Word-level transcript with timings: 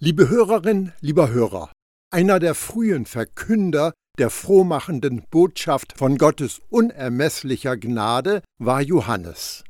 Liebe 0.00 0.28
Hörerin, 0.28 0.92
lieber 1.00 1.30
Hörer, 1.30 1.72
einer 2.12 2.38
der 2.38 2.54
frühen 2.54 3.04
Verkünder 3.04 3.94
der 4.16 4.30
frohmachenden 4.30 5.24
Botschaft 5.28 5.98
von 5.98 6.18
Gottes 6.18 6.60
unermesslicher 6.68 7.76
Gnade 7.76 8.42
war 8.58 8.80
Johannes. 8.80 9.64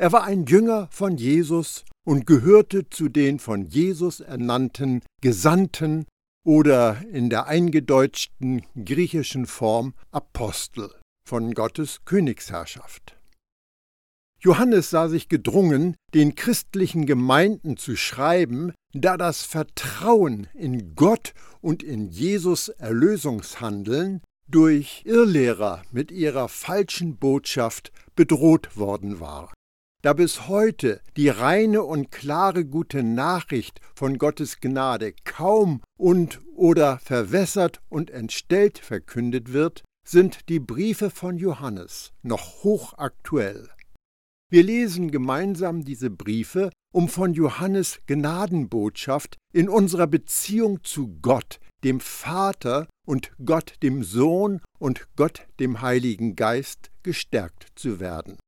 Er 0.00 0.10
war 0.10 0.24
ein 0.24 0.46
Jünger 0.46 0.88
von 0.90 1.18
Jesus 1.18 1.84
und 2.02 2.26
gehörte 2.26 2.88
zu 2.88 3.10
den 3.10 3.38
von 3.38 3.66
Jesus 3.66 4.20
ernannten 4.20 5.02
Gesandten 5.20 6.06
oder 6.46 7.02
in 7.12 7.28
der 7.28 7.46
eingedeutschten 7.46 8.64
griechischen 8.86 9.44
Form 9.44 9.92
Apostel 10.10 10.94
von 11.28 11.52
Gottes 11.52 11.98
Königsherrschaft. 12.06 13.18
Johannes 14.44 14.90
sah 14.90 15.08
sich 15.08 15.30
gedrungen, 15.30 15.96
den 16.12 16.34
christlichen 16.34 17.06
Gemeinden 17.06 17.78
zu 17.78 17.96
schreiben, 17.96 18.74
da 18.92 19.16
das 19.16 19.42
Vertrauen 19.42 20.48
in 20.52 20.94
Gott 20.94 21.32
und 21.62 21.82
in 21.82 22.10
Jesus 22.10 22.68
Erlösungshandeln 22.68 24.20
durch 24.46 25.00
Irrlehrer 25.06 25.82
mit 25.92 26.10
ihrer 26.10 26.50
falschen 26.50 27.16
Botschaft 27.16 27.90
bedroht 28.16 28.76
worden 28.76 29.18
war. 29.18 29.54
Da 30.02 30.12
bis 30.12 30.46
heute 30.46 31.00
die 31.16 31.30
reine 31.30 31.82
und 31.82 32.10
klare 32.10 32.66
gute 32.66 33.02
Nachricht 33.02 33.80
von 33.94 34.18
Gottes 34.18 34.60
Gnade 34.60 35.14
kaum 35.24 35.80
und 35.96 36.42
oder 36.54 36.98
verwässert 36.98 37.80
und 37.88 38.10
entstellt 38.10 38.78
verkündet 38.78 39.54
wird, 39.54 39.82
sind 40.06 40.50
die 40.50 40.60
Briefe 40.60 41.08
von 41.08 41.38
Johannes 41.38 42.12
noch 42.22 42.62
hochaktuell. 42.62 43.70
Wir 44.54 44.62
lesen 44.62 45.10
gemeinsam 45.10 45.84
diese 45.84 46.10
Briefe, 46.10 46.70
um 46.94 47.08
von 47.08 47.34
Johannes 47.34 47.98
Gnadenbotschaft 48.06 49.36
in 49.52 49.68
unserer 49.68 50.06
Beziehung 50.06 50.84
zu 50.84 51.18
Gott, 51.20 51.58
dem 51.82 51.98
Vater 51.98 52.86
und 53.04 53.32
Gott 53.44 53.74
dem 53.82 54.04
Sohn 54.04 54.60
und 54.78 55.08
Gott 55.16 55.44
dem 55.58 55.82
Heiligen 55.82 56.36
Geist 56.36 56.92
gestärkt 57.02 57.66
zu 57.74 57.98
werden. 57.98 58.38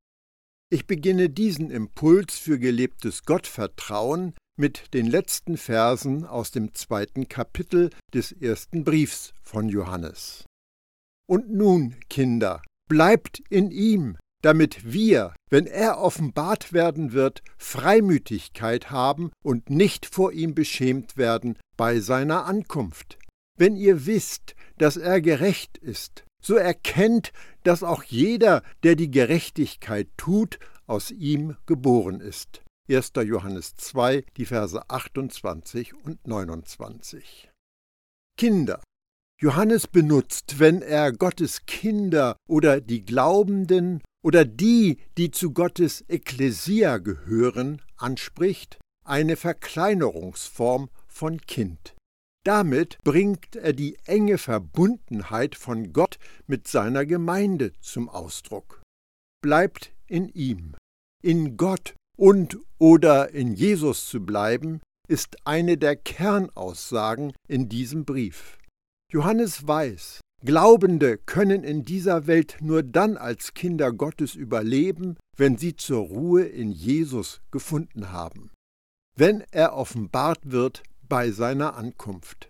Ich 0.70 0.86
beginne 0.86 1.28
diesen 1.28 1.72
Impuls 1.72 2.38
für 2.38 2.60
gelebtes 2.60 3.24
Gottvertrauen 3.24 4.32
mit 4.56 4.94
den 4.94 5.08
letzten 5.08 5.56
Versen 5.56 6.24
aus 6.24 6.52
dem 6.52 6.72
zweiten 6.72 7.26
Kapitel 7.26 7.90
des 8.14 8.30
ersten 8.30 8.84
Briefs 8.84 9.34
von 9.42 9.68
Johannes. 9.68 10.44
Und 11.28 11.50
nun, 11.50 11.96
Kinder, 12.08 12.62
bleibt 12.88 13.42
in 13.50 13.72
ihm, 13.72 14.16
damit 14.42 14.92
wir, 14.92 15.34
wenn 15.50 15.66
er 15.66 15.98
offenbart 15.98 16.72
werden 16.72 17.12
wird, 17.12 17.42
Freimütigkeit 17.56 18.90
haben 18.90 19.30
und 19.42 19.70
nicht 19.70 20.06
vor 20.06 20.32
ihm 20.32 20.54
beschämt 20.54 21.16
werden 21.16 21.58
bei 21.76 22.00
seiner 22.00 22.44
Ankunft. 22.44 23.18
Wenn 23.58 23.76
ihr 23.76 24.06
wisst, 24.06 24.54
dass 24.78 24.96
er 24.96 25.20
gerecht 25.20 25.78
ist, 25.78 26.24
so 26.42 26.54
erkennt, 26.54 27.32
dass 27.62 27.82
auch 27.82 28.02
jeder, 28.04 28.62
der 28.82 28.94
die 28.94 29.10
Gerechtigkeit 29.10 30.08
tut, 30.16 30.58
aus 30.86 31.10
ihm 31.10 31.56
geboren 31.66 32.20
ist. 32.20 32.62
1. 32.88 33.12
Johannes 33.24 33.74
2, 33.74 34.24
die 34.36 34.46
Verse 34.46 34.88
28 34.88 35.94
und 36.04 36.24
29. 36.26 37.50
Kinder, 38.38 38.80
Johannes 39.38 39.86
benutzt, 39.86 40.58
wenn 40.60 40.80
er 40.82 41.12
Gottes 41.12 41.66
Kinder 41.66 42.36
oder 42.48 42.80
die 42.80 43.04
Glaubenden 43.04 44.02
oder 44.26 44.44
die, 44.44 44.98
die 45.18 45.30
zu 45.30 45.52
Gottes 45.52 46.04
Ekklesia 46.08 46.98
gehören, 46.98 47.80
anspricht, 47.96 48.76
eine 49.04 49.36
Verkleinerungsform 49.36 50.90
von 51.06 51.40
Kind. 51.42 51.94
Damit 52.44 52.98
bringt 53.04 53.54
er 53.54 53.72
die 53.72 53.96
enge 54.04 54.38
Verbundenheit 54.38 55.54
von 55.54 55.92
Gott 55.92 56.18
mit 56.48 56.66
seiner 56.66 57.06
Gemeinde 57.06 57.72
zum 57.78 58.08
Ausdruck. 58.08 58.82
Bleibt 59.44 59.92
in 60.08 60.28
ihm. 60.30 60.74
In 61.22 61.56
Gott 61.56 61.94
und 62.18 62.58
oder 62.78 63.30
in 63.30 63.54
Jesus 63.54 64.08
zu 64.08 64.26
bleiben, 64.26 64.80
ist 65.06 65.46
eine 65.46 65.78
der 65.78 65.94
Kernaussagen 65.94 67.32
in 67.46 67.68
diesem 67.68 68.04
Brief. 68.04 68.58
Johannes 69.12 69.68
weiß, 69.68 70.18
Glaubende 70.44 71.18
können 71.18 71.64
in 71.64 71.82
dieser 71.82 72.26
Welt 72.26 72.58
nur 72.60 72.82
dann 72.82 73.16
als 73.16 73.54
Kinder 73.54 73.92
Gottes 73.92 74.34
überleben, 74.34 75.16
wenn 75.36 75.56
sie 75.56 75.76
zur 75.76 76.00
Ruhe 76.06 76.44
in 76.44 76.70
Jesus 76.70 77.40
gefunden 77.50 78.12
haben, 78.12 78.50
wenn 79.16 79.42
er 79.50 79.74
offenbart 79.74 80.40
wird 80.44 80.82
bei 81.08 81.30
seiner 81.30 81.76
Ankunft. 81.76 82.48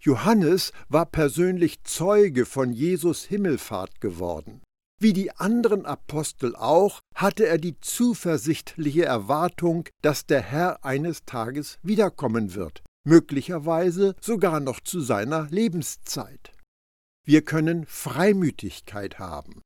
Johannes 0.00 0.72
war 0.88 1.06
persönlich 1.06 1.84
Zeuge 1.84 2.44
von 2.44 2.72
Jesus 2.72 3.24
Himmelfahrt 3.24 4.00
geworden. 4.00 4.60
Wie 5.00 5.12
die 5.12 5.32
anderen 5.32 5.86
Apostel 5.86 6.54
auch, 6.54 7.00
hatte 7.14 7.46
er 7.46 7.58
die 7.58 7.80
zuversichtliche 7.80 9.04
Erwartung, 9.04 9.88
dass 10.00 10.26
der 10.26 10.42
Herr 10.42 10.84
eines 10.84 11.24
Tages 11.24 11.78
wiederkommen 11.82 12.54
wird, 12.54 12.82
möglicherweise 13.04 14.14
sogar 14.20 14.60
noch 14.60 14.80
zu 14.80 15.00
seiner 15.00 15.48
Lebenszeit. 15.50 16.52
Wir 17.24 17.42
können 17.42 17.86
Freimütigkeit 17.86 19.18
haben. 19.18 19.62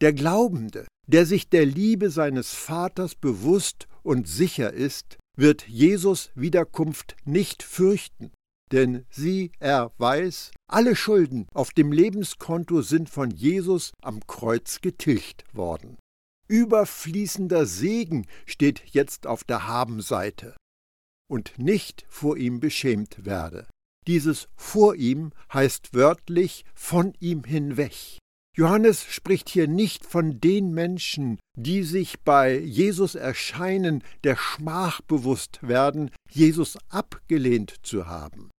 Der 0.00 0.12
Glaubende, 0.12 0.86
der 1.06 1.26
sich 1.26 1.48
der 1.48 1.66
Liebe 1.66 2.10
seines 2.10 2.54
Vaters 2.54 3.14
bewusst 3.14 3.88
und 4.02 4.28
sicher 4.28 4.72
ist, 4.72 5.18
wird 5.36 5.66
Jesus 5.68 6.30
Wiederkunft 6.34 7.16
nicht 7.24 7.62
fürchten, 7.62 8.32
denn 8.72 9.04
sie, 9.10 9.52
er 9.58 9.92
weiß, 9.98 10.52
alle 10.68 10.94
Schulden 10.94 11.46
auf 11.52 11.72
dem 11.72 11.92
Lebenskonto 11.92 12.82
sind 12.82 13.10
von 13.10 13.30
Jesus 13.30 13.92
am 14.02 14.26
Kreuz 14.26 14.80
getilgt 14.80 15.44
worden. 15.52 15.96
Überfließender 16.48 17.66
Segen 17.66 18.26
steht 18.46 18.82
jetzt 18.86 19.26
auf 19.26 19.44
der 19.44 19.66
Habenseite 19.66 20.56
und 21.28 21.58
nicht 21.58 22.04
vor 22.08 22.36
ihm 22.36 22.60
beschämt 22.60 23.24
werde. 23.24 23.66
Dieses 24.06 24.48
vor 24.56 24.94
ihm 24.94 25.32
heißt 25.52 25.94
wörtlich 25.94 26.64
von 26.74 27.14
ihm 27.20 27.44
hinweg. 27.44 28.18
Johannes 28.56 29.04
spricht 29.04 29.48
hier 29.48 29.68
nicht 29.68 30.04
von 30.04 30.40
den 30.40 30.72
Menschen, 30.72 31.38
die 31.56 31.82
sich 31.82 32.20
bei 32.20 32.58
Jesus 32.58 33.14
Erscheinen 33.14 34.02
der 34.24 34.36
Schmach 34.36 35.00
bewusst 35.02 35.60
werden, 35.62 36.10
Jesus 36.30 36.76
abgelehnt 36.88 37.76
zu 37.82 38.06
haben. 38.06 38.50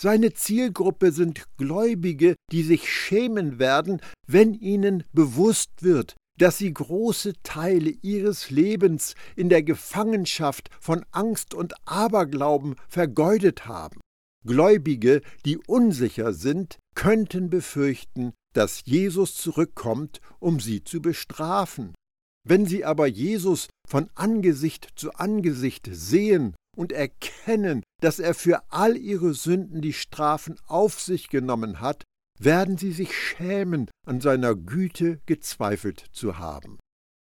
Seine 0.00 0.32
Zielgruppe 0.32 1.12
sind 1.12 1.44
Gläubige, 1.58 2.36
die 2.52 2.62
sich 2.62 2.90
schämen 2.90 3.58
werden, 3.58 4.00
wenn 4.26 4.54
ihnen 4.54 5.04
bewusst 5.12 5.82
wird, 5.82 6.14
dass 6.38 6.56
sie 6.56 6.72
große 6.72 7.34
Teile 7.42 7.90
ihres 7.90 8.50
Lebens 8.50 9.14
in 9.36 9.50
der 9.50 9.62
Gefangenschaft 9.62 10.70
von 10.80 11.04
Angst 11.10 11.52
und 11.52 11.74
Aberglauben 11.86 12.76
vergeudet 12.88 13.66
haben. 13.66 14.00
Gläubige, 14.44 15.20
die 15.44 15.58
unsicher 15.58 16.32
sind, 16.32 16.78
könnten 16.94 17.50
befürchten, 17.50 18.32
dass 18.52 18.82
Jesus 18.84 19.36
zurückkommt, 19.36 20.20
um 20.38 20.60
sie 20.60 20.82
zu 20.82 21.00
bestrafen. 21.00 21.94
Wenn 22.46 22.66
sie 22.66 22.84
aber 22.84 23.06
Jesus 23.06 23.68
von 23.86 24.08
Angesicht 24.14 24.88
zu 24.96 25.12
Angesicht 25.12 25.88
sehen 25.92 26.54
und 26.76 26.92
erkennen, 26.92 27.82
dass 28.00 28.18
er 28.18 28.34
für 28.34 28.62
all 28.70 28.96
ihre 28.96 29.34
Sünden 29.34 29.82
die 29.82 29.92
Strafen 29.92 30.56
auf 30.66 31.00
sich 31.00 31.28
genommen 31.28 31.80
hat, 31.80 32.04
werden 32.38 32.78
sie 32.78 32.92
sich 32.92 33.14
schämen, 33.14 33.90
an 34.06 34.20
seiner 34.20 34.54
Güte 34.54 35.20
gezweifelt 35.26 36.06
zu 36.12 36.38
haben. 36.38 36.78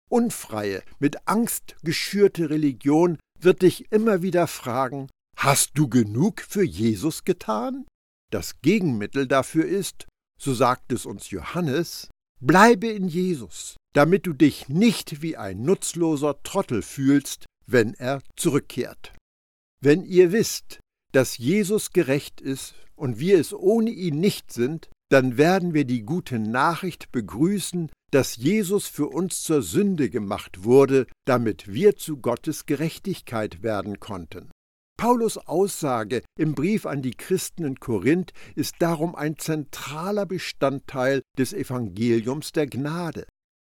Unfreie, 0.09 0.83
mit 0.99 1.27
Angst 1.27 1.75
geschürte 1.83 2.49
Religion 2.49 3.17
wird 3.39 3.63
dich 3.63 3.91
immer 3.91 4.21
wieder 4.21 4.47
fragen, 4.47 5.09
hast 5.37 5.71
du 5.75 5.87
genug 5.87 6.41
für 6.41 6.63
Jesus 6.63 7.23
getan? 7.23 7.85
Das 8.31 8.61
Gegenmittel 8.61 9.27
dafür 9.27 9.65
ist, 9.65 10.07
so 10.39 10.53
sagt 10.53 10.91
es 10.91 11.05
uns 11.05 11.29
Johannes, 11.29 12.09
bleibe 12.41 12.87
in 12.87 13.07
Jesus, 13.07 13.77
damit 13.93 14.25
du 14.25 14.33
dich 14.33 14.67
nicht 14.67 15.21
wie 15.21 15.37
ein 15.37 15.61
nutzloser 15.61 16.41
Trottel 16.43 16.81
fühlst, 16.81 17.45
wenn 17.65 17.93
er 17.93 18.21
zurückkehrt. 18.35 19.13
Wenn 19.79 20.03
ihr 20.03 20.31
wisst, 20.31 20.79
dass 21.13 21.37
Jesus 21.37 21.91
gerecht 21.91 22.41
ist 22.41 22.75
und 22.95 23.19
wir 23.19 23.39
es 23.39 23.53
ohne 23.53 23.91
ihn 23.91 24.19
nicht 24.19 24.51
sind, 24.51 24.89
dann 25.09 25.37
werden 25.37 25.73
wir 25.73 25.85
die 25.85 26.01
gute 26.01 26.39
Nachricht 26.39 27.11
begrüßen, 27.11 27.89
dass 28.11 28.35
Jesus 28.35 28.87
für 28.87 29.07
uns 29.07 29.43
zur 29.43 29.61
Sünde 29.61 30.09
gemacht 30.09 30.63
wurde, 30.63 31.07
damit 31.25 31.67
wir 31.67 31.95
zu 31.95 32.17
Gottes 32.17 32.65
Gerechtigkeit 32.65 33.63
werden 33.63 33.99
konnten. 33.99 34.49
Paulus 34.97 35.37
Aussage 35.37 36.23
im 36.37 36.55
Brief 36.55 36.87
an 36.87 37.03
die 37.03 37.11
Christen 37.11 37.63
in 37.63 37.79
Korinth 37.79 38.33
ist 38.55 38.75
darum 38.79 39.15
ein 39.15 39.37
zentraler 39.37 40.25
Bestandteil 40.25 41.21
des 41.37 41.53
Evangeliums 41.53 42.51
der 42.51 42.65
Gnade. 42.65 43.27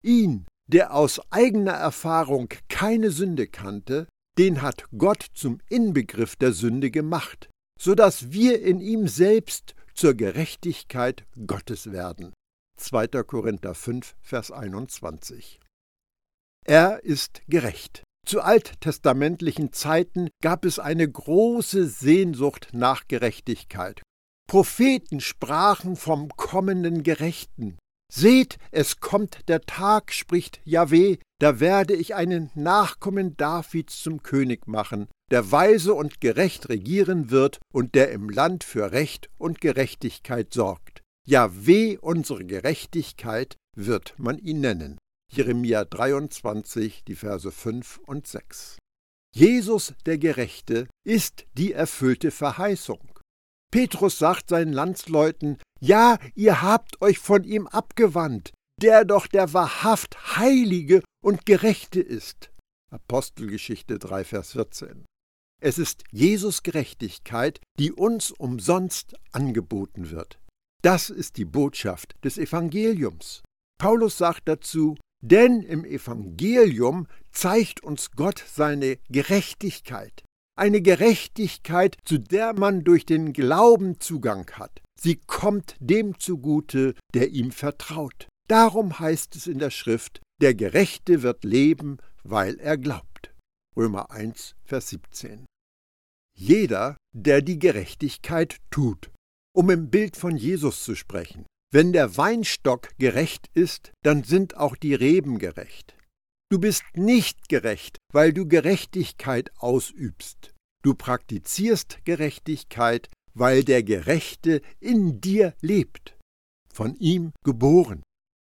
Ihn, 0.04 0.46
der 0.66 0.92
aus 0.94 1.20
eigener 1.30 1.74
Erfahrung 1.74 2.48
keine 2.68 3.12
Sünde 3.12 3.46
kannte, 3.46 4.08
den 4.36 4.62
hat 4.62 4.86
Gott 4.98 5.24
zum 5.32 5.60
Inbegriff 5.68 6.34
der 6.34 6.52
Sünde 6.52 6.90
gemacht, 6.90 7.48
so 7.78 7.94
dass 7.94 8.32
wir 8.32 8.60
in 8.60 8.80
ihm 8.80 9.06
selbst 9.06 9.76
zur 9.94 10.14
Gerechtigkeit 10.14 11.24
Gottes 11.46 11.92
werden. 11.92 12.32
2. 12.78 13.06
Korinther 13.22 13.74
5, 13.74 14.16
Vers 14.22 14.50
21. 14.50 15.60
Er 16.64 17.04
ist 17.04 17.42
gerecht. 17.46 18.02
Zu 18.26 18.40
alttestamentlichen 18.40 19.72
Zeiten 19.72 20.28
gab 20.40 20.64
es 20.64 20.78
eine 20.78 21.10
große 21.10 21.86
Sehnsucht 21.86 22.68
nach 22.72 23.08
Gerechtigkeit. 23.08 24.02
Propheten 24.48 25.20
sprachen 25.20 25.96
vom 25.96 26.28
kommenden 26.36 27.02
Gerechten. 27.02 27.78
Seht, 28.12 28.58
es 28.70 29.00
kommt 29.00 29.48
der 29.48 29.62
Tag, 29.62 30.12
spricht 30.12 30.60
Jahweh, 30.64 31.16
da 31.40 31.60
werde 31.60 31.94
ich 31.94 32.14
einen 32.14 32.50
Nachkommen 32.54 33.36
Davids 33.36 34.02
zum 34.02 34.22
König 34.22 34.68
machen, 34.68 35.08
der 35.30 35.50
weise 35.50 35.94
und 35.94 36.20
gerecht 36.20 36.68
regieren 36.68 37.30
wird 37.30 37.58
und 37.72 37.94
der 37.94 38.12
im 38.12 38.28
Land 38.28 38.64
für 38.64 38.92
Recht 38.92 39.30
und 39.38 39.62
Gerechtigkeit 39.62 40.52
sorgt. 40.52 41.00
Jahweh, 41.26 41.96
unsere 41.98 42.44
Gerechtigkeit, 42.44 43.56
wird 43.74 44.14
man 44.18 44.38
ihn 44.38 44.60
nennen. 44.60 44.98
Jeremia 45.34 45.86
23, 45.86 47.04
die 47.04 47.14
Verse 47.14 47.50
5 47.50 48.00
und 48.06 48.26
6. 48.26 48.76
Jesus, 49.34 49.94
der 50.04 50.18
Gerechte, 50.18 50.88
ist 51.06 51.46
die 51.54 51.72
erfüllte 51.72 52.30
Verheißung. 52.30 53.00
Petrus 53.72 54.18
sagt 54.18 54.50
seinen 54.50 54.74
Landsleuten, 54.74 55.56
ja, 55.80 56.18
ihr 56.34 56.60
habt 56.60 57.00
euch 57.00 57.18
von 57.18 57.44
ihm 57.44 57.66
abgewandt, 57.66 58.50
der 58.82 59.06
doch 59.06 59.26
der 59.26 59.54
wahrhaft 59.54 60.36
Heilige 60.36 61.02
und 61.24 61.46
Gerechte 61.46 62.00
ist. 62.00 62.50
Apostelgeschichte 62.92 63.98
3, 63.98 64.24
Vers 64.24 64.52
14. 64.52 65.06
Es 65.62 65.78
ist 65.78 66.04
Jesus 66.10 66.62
Gerechtigkeit, 66.62 67.58
die 67.78 67.90
uns 67.90 68.32
umsonst 68.32 69.14
angeboten 69.30 70.10
wird. 70.10 70.38
Das 70.82 71.08
ist 71.08 71.38
die 71.38 71.46
Botschaft 71.46 72.16
des 72.22 72.36
Evangeliums. 72.36 73.42
Paulus 73.78 74.18
sagt 74.18 74.46
dazu, 74.46 74.96
denn 75.22 75.62
im 75.62 75.84
Evangelium 75.84 77.06
zeigt 77.30 77.82
uns 77.82 78.10
Gott 78.10 78.44
seine 78.46 78.98
Gerechtigkeit, 79.08 80.22
eine 80.56 80.82
Gerechtigkeit, 80.82 81.96
zu 82.04 82.18
der 82.18 82.52
man 82.52 82.84
durch 82.84 83.06
den 83.06 83.32
Glauben 83.32 84.00
Zugang 84.00 84.50
hat. 84.52 84.82
Sie 85.00 85.16
kommt 85.16 85.76
dem 85.80 86.18
zugute, 86.18 86.94
der 87.14 87.30
ihm 87.30 87.50
vertraut. 87.52 88.28
Darum 88.48 88.98
heißt 88.98 89.34
es 89.36 89.46
in 89.46 89.58
der 89.58 89.70
Schrift, 89.70 90.20
der 90.40 90.54
Gerechte 90.54 91.22
wird 91.22 91.44
leben, 91.44 91.98
weil 92.24 92.58
er 92.58 92.76
glaubt. 92.76 93.32
Römer 93.76 94.10
1, 94.10 94.54
Vers 94.64 94.88
17. 94.90 95.46
Jeder, 96.36 96.96
der 97.14 97.40
die 97.42 97.58
Gerechtigkeit 97.58 98.58
tut. 98.70 99.10
Um 99.54 99.70
im 99.70 99.90
Bild 99.90 100.16
von 100.16 100.36
Jesus 100.36 100.82
zu 100.82 100.94
sprechen. 100.94 101.46
Wenn 101.74 101.94
der 101.94 102.18
Weinstock 102.18 102.90
gerecht 102.98 103.48
ist, 103.54 103.92
dann 104.02 104.24
sind 104.24 104.58
auch 104.58 104.76
die 104.76 104.94
Reben 104.94 105.38
gerecht. 105.38 105.96
Du 106.50 106.58
bist 106.58 106.84
nicht 106.94 107.48
gerecht, 107.48 107.96
weil 108.12 108.34
du 108.34 108.46
Gerechtigkeit 108.46 109.50
ausübst. 109.56 110.52
Du 110.82 110.94
praktizierst 110.94 112.04
Gerechtigkeit, 112.04 113.08
weil 113.32 113.64
der 113.64 113.82
Gerechte 113.82 114.60
in 114.80 115.22
dir 115.22 115.54
lebt, 115.62 116.14
von 116.70 116.94
ihm 116.96 117.32
geboren. 117.42 118.02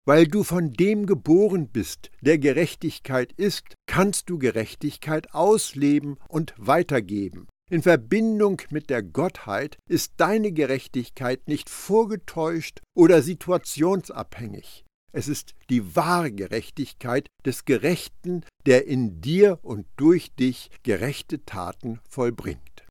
Weil 0.06 0.28
du 0.28 0.44
von 0.44 0.74
dem 0.74 1.06
geboren 1.06 1.70
bist, 1.70 2.12
der 2.20 2.38
Gerechtigkeit 2.38 3.31
ist, 3.31 3.75
kannst 3.88 4.30
du 4.30 4.38
Gerechtigkeit 4.38 5.34
ausleben 5.34 6.18
und 6.28 6.54
weitergeben. 6.58 7.48
In 7.74 7.81
Verbindung 7.81 8.62
mit 8.70 8.92
der 8.92 9.02
Gottheit 9.02 9.80
ist 9.90 10.14
deine 10.18 10.52
Gerechtigkeit 10.52 11.48
nicht 11.48 11.72
vorgetäuscht 11.72 12.81
oder 12.96 13.24
situationsabhängig. 13.24 14.86
Es 15.12 15.28
ist 15.28 15.56
die 15.72 15.96
wahre 15.96 16.31
Gerechtigkeit 16.31 17.25
des 17.44 17.66
Gerechten, 17.66 18.46
der 18.68 18.86
in 18.86 19.22
dir 19.22 19.58
und 19.64 19.88
durch 19.98 20.36
dich 20.36 20.70
gerechte 20.84 21.46
Taten 21.46 22.00
vollbringt. 22.08 22.86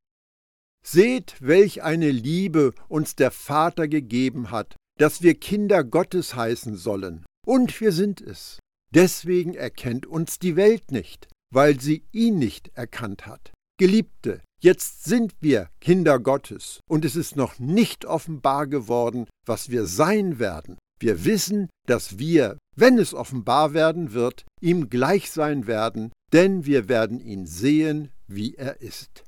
Seht, 0.85 1.37
welch 1.39 1.85
eine 1.85 2.11
Liebe 2.11 2.75
uns 2.89 3.15
der 3.15 3.31
Vater 3.31 3.87
gegeben 3.87 4.51
hat, 4.51 4.75
dass 4.99 5.23
wir 5.23 5.35
Kinder 5.35 5.85
Gottes 5.85 6.35
heißen 6.35 6.77
sollen, 6.77 7.25
und 7.47 7.81
wir 7.81 7.93
sind 7.93 8.21
es. 8.21 8.59
Deswegen 8.93 9.55
erkennt 9.55 10.07
uns 10.07 10.41
die 10.41 10.57
Welt 10.57 10.91
nicht, 10.91 11.29
weil 11.55 11.81
sie 11.81 12.03
ihn 12.11 12.41
nicht 12.41 12.73
erkannt 12.75 13.29
hat. 13.29 13.53
Geliebte, 13.79 14.43
Jetzt 14.63 15.03
sind 15.03 15.35
wir 15.41 15.71
Kinder 15.81 16.21
Gottes 16.21 16.79
und 16.89 17.05
es 17.05 17.17
ist 17.17 17.35
noch 17.35 17.59
nicht 17.59 18.05
offenbar 18.05 18.69
geworden, 18.69 19.27
was 19.45 19.71
wir 19.71 19.87
sein 19.87 20.39
werden. 20.39 20.79
Wir 21.01 21.25
wissen, 21.25 21.69
dass 21.89 22.21
wir, 22.21 22.59
wenn 22.77 22.97
es 22.97 23.13
offenbar 23.13 23.75
werden 23.75 24.13
wird, 24.13 24.45
ihm 24.61 24.89
gleich 24.89 25.33
sein 25.33 25.67
werden, 25.67 26.13
denn 26.33 26.65
wir 26.65 26.89
werden 26.89 27.19
ihn 27.19 27.45
sehen, 27.45 28.13
wie 28.29 28.55
er 28.55 28.81
ist. 28.81 29.25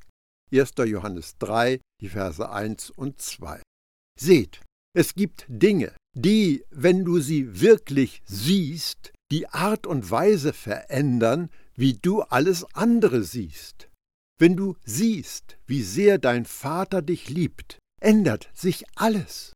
1. 0.53 0.75
Johannes 0.87 1.37
3, 1.41 1.81
die 2.01 2.11
Verse 2.11 2.49
1 2.49 2.91
und 2.91 3.21
2. 3.21 3.61
Seht, 4.17 4.61
es 4.97 5.17
gibt 5.17 5.47
Dinge, 5.49 5.97
die, 6.17 6.65
wenn 6.71 7.05
du 7.05 7.19
sie 7.19 7.61
wirklich 7.61 8.23
siehst, 8.25 9.13
die 9.33 9.49
Art 9.49 9.89
und 9.89 10.09
Weise 10.13 10.53
verändern, 10.53 11.51
wie 11.75 11.95
du 11.95 12.23
alles 12.23 12.65
andere 12.73 13.25
siehst. 13.25 13.89
Wenn 14.39 14.57
du 14.57 14.77
siehst, 14.85 15.59
wie 15.67 15.83
sehr 15.83 16.19
dein 16.19 16.45
Vater 16.45 17.03
dich 17.03 17.29
liebt, 17.29 17.79
ändert 18.01 18.51
sich 18.53 18.85
alles. 18.97 19.53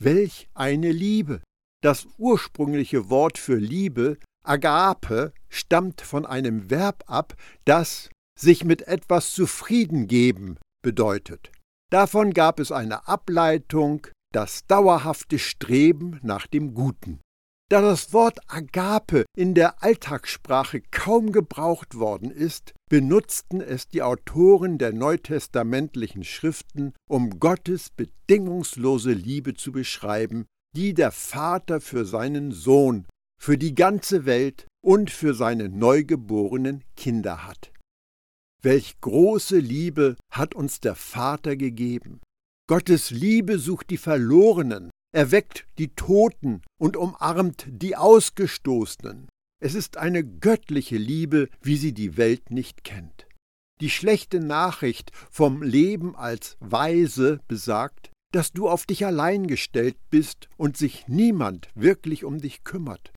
Welch 0.00 0.48
eine 0.54 0.92
Liebe! 0.92 1.40
Das 1.82 2.06
ursprüngliche 2.18 3.10
Wort 3.10 3.38
für 3.38 3.56
Liebe, 3.56 4.18
Agape, 4.44 5.32
stammt 5.48 6.00
von 6.00 6.26
einem 6.26 6.70
Verb 6.70 7.02
ab, 7.06 7.34
das 7.64 8.08
sich 8.38 8.64
mit 8.64 8.82
etwas 8.82 9.32
zufrieden 9.32 10.06
geben 10.06 10.58
bedeutet. 10.82 11.50
Davon 11.90 12.32
gab 12.32 12.60
es 12.60 12.70
eine 12.72 13.08
Ableitung, 13.08 14.06
das 14.32 14.66
dauerhafte 14.66 15.38
Streben 15.38 16.18
nach 16.22 16.46
dem 16.46 16.74
Guten. 16.74 17.20
Da 17.72 17.80
das 17.80 18.12
Wort 18.12 18.38
Agape 18.48 19.24
in 19.34 19.54
der 19.54 19.82
Alltagssprache 19.82 20.82
kaum 20.90 21.32
gebraucht 21.32 21.94
worden 21.94 22.30
ist, 22.30 22.74
benutzten 22.90 23.62
es 23.62 23.88
die 23.88 24.02
Autoren 24.02 24.76
der 24.76 24.92
neutestamentlichen 24.92 26.22
Schriften, 26.22 26.92
um 27.08 27.40
Gottes 27.40 27.88
bedingungslose 27.88 29.12
Liebe 29.12 29.54
zu 29.54 29.72
beschreiben, 29.72 30.44
die 30.76 30.92
der 30.92 31.12
Vater 31.12 31.80
für 31.80 32.04
seinen 32.04 32.52
Sohn, 32.52 33.06
für 33.40 33.56
die 33.56 33.74
ganze 33.74 34.26
Welt 34.26 34.66
und 34.84 35.10
für 35.10 35.32
seine 35.32 35.70
neugeborenen 35.70 36.84
Kinder 36.94 37.46
hat. 37.46 37.72
Welch 38.60 39.00
große 39.00 39.56
Liebe 39.56 40.16
hat 40.30 40.54
uns 40.54 40.80
der 40.80 40.94
Vater 40.94 41.56
gegeben. 41.56 42.20
Gottes 42.68 43.10
Liebe 43.10 43.58
sucht 43.58 43.88
die 43.88 43.96
Verlorenen, 43.96 44.90
erweckt 45.12 45.66
die 45.78 45.94
Toten 45.94 46.62
und 46.78 46.96
umarmt 46.96 47.66
die 47.68 47.96
Ausgestoßenen. 47.96 49.28
Es 49.62 49.74
ist 49.74 49.96
eine 49.96 50.24
göttliche 50.24 50.96
Liebe, 50.96 51.48
wie 51.60 51.76
sie 51.76 51.92
die 51.92 52.16
Welt 52.16 52.50
nicht 52.50 52.82
kennt. 52.82 53.26
Die 53.80 53.90
schlechte 53.90 54.40
Nachricht 54.40 55.12
vom 55.30 55.62
Leben 55.62 56.16
als 56.16 56.56
Weise 56.60 57.40
besagt, 57.46 58.10
dass 58.32 58.52
du 58.52 58.68
auf 58.68 58.86
dich 58.86 59.04
allein 59.04 59.46
gestellt 59.46 59.96
bist 60.10 60.48
und 60.56 60.76
sich 60.76 61.06
niemand 61.06 61.68
wirklich 61.74 62.24
um 62.24 62.38
dich 62.38 62.64
kümmert. 62.64 63.12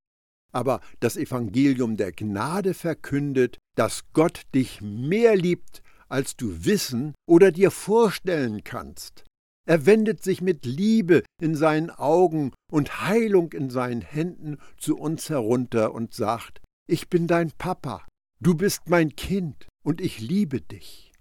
Aber 0.52 0.82
das 1.00 1.18
Evangelium 1.18 1.98
der 1.98 2.12
Gnade 2.12 2.74
verkündet, 2.74 3.58
dass 3.76 4.04
Gott 4.14 4.44
dich 4.54 4.82
mehr 4.82 5.36
liebt, 5.36 5.82
als 6.08 6.36
du 6.36 6.66
wissen 6.66 7.14
oder 7.28 7.52
dir 7.52 7.72
vorstellen 7.72 8.64
kannst. 8.64 9.24
Er 9.68 9.86
wendet 9.86 10.24
sich 10.24 10.42
mit 10.42 10.66
Liebe 10.66 11.24
in 11.42 11.56
seinen 11.56 11.90
Augen 11.90 12.54
und 12.72 13.02
Heilung 13.02 13.52
in 13.52 13.70
seinen 13.70 14.02
Händen 14.02 14.58
zu 14.78 14.98
uns 14.98 15.30
herunter 15.30 15.94
und 15.94 16.14
sagt, 16.14 16.62
ich 16.88 17.10
bin 17.10 17.26
dein 17.26 17.52
Papa, 17.52 18.06
du 18.40 18.54
bist 18.54 18.90
mein 18.90 19.16
Kind 19.16 19.68
und 19.84 20.02
ich 20.02 20.20
liebe 20.20 20.62
dich. 20.62 21.12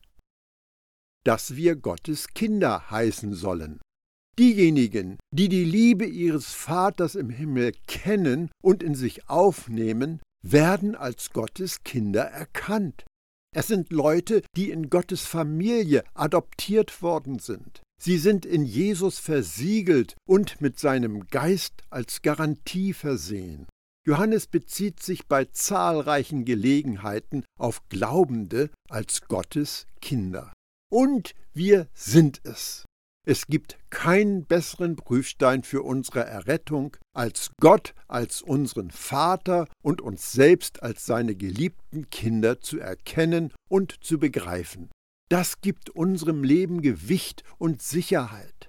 Dass 1.25 1.57
wir 1.57 1.77
Gottes 1.77 2.29
Kinder 2.29 2.91
heißen 2.91 3.33
sollen. 3.33 3.81
Diejenigen, 4.39 5.19
die 5.33 5.49
die 5.49 5.65
Liebe 5.65 6.05
ihres 6.05 6.53
Vaters 6.53 7.15
im 7.15 7.31
Himmel 7.31 7.73
kennen 7.87 8.51
und 8.63 8.83
in 8.83 8.95
sich 8.95 9.31
aufnehmen, 9.31 10.21
werden 10.43 10.97
als 10.97 11.31
Gottes 11.31 11.83
Kinder 11.85 12.25
erkannt. 12.25 13.05
Es 13.57 13.69
sind 13.69 13.93
Leute, 13.93 14.43
die 14.57 14.71
in 14.71 14.91
Gottes 14.91 15.25
Familie 15.25 16.05
adoptiert 16.13 17.01
worden 17.01 17.39
sind. 17.39 17.84
Sie 18.05 18.19
sind 18.19 18.45
in 18.45 18.67
Jesus 18.67 19.19
versiegelt 19.19 20.15
und 20.29 20.61
mit 20.61 20.79
seinem 20.79 21.27
Geist 21.29 21.85
als 21.89 22.21
Garantie 22.21 22.93
versehen. 22.93 23.67
Johannes 24.07 24.47
bezieht 24.47 25.03
sich 25.03 25.27
bei 25.27 25.47
zahlreichen 25.47 26.45
Gelegenheiten 26.45 27.47
auf 27.59 27.81
Glaubende 27.89 28.69
als 28.91 29.23
Gottes 29.23 29.87
Kinder. 30.03 30.53
Und 30.93 31.33
wir 31.55 31.89
sind 31.95 32.43
es. 32.45 32.85
Es 33.27 33.47
gibt 33.47 33.79
keinen 33.89 34.45
besseren 34.45 34.97
Prüfstein 34.97 35.63
für 35.63 35.81
unsere 35.83 36.27
Errettung, 36.27 36.99
als 37.15 37.53
Gott 37.59 37.95
als 38.07 38.43
unseren 38.43 38.91
Vater 38.91 39.67
und 39.83 40.03
uns 40.03 40.33
selbst 40.33 40.83
als 40.83 41.07
seine 41.07 41.35
geliebten 41.37 42.11
Kinder 42.11 42.61
zu 42.61 42.79
erkennen 42.81 43.51
und 43.71 44.05
zu 44.05 44.19
begreifen. 44.19 44.91
Das 45.31 45.61
gibt 45.61 45.90
unserem 45.90 46.45
Leben 46.45 46.83
Gewicht 46.83 47.45
und 47.59 47.83
Sicherheit. 47.83 48.69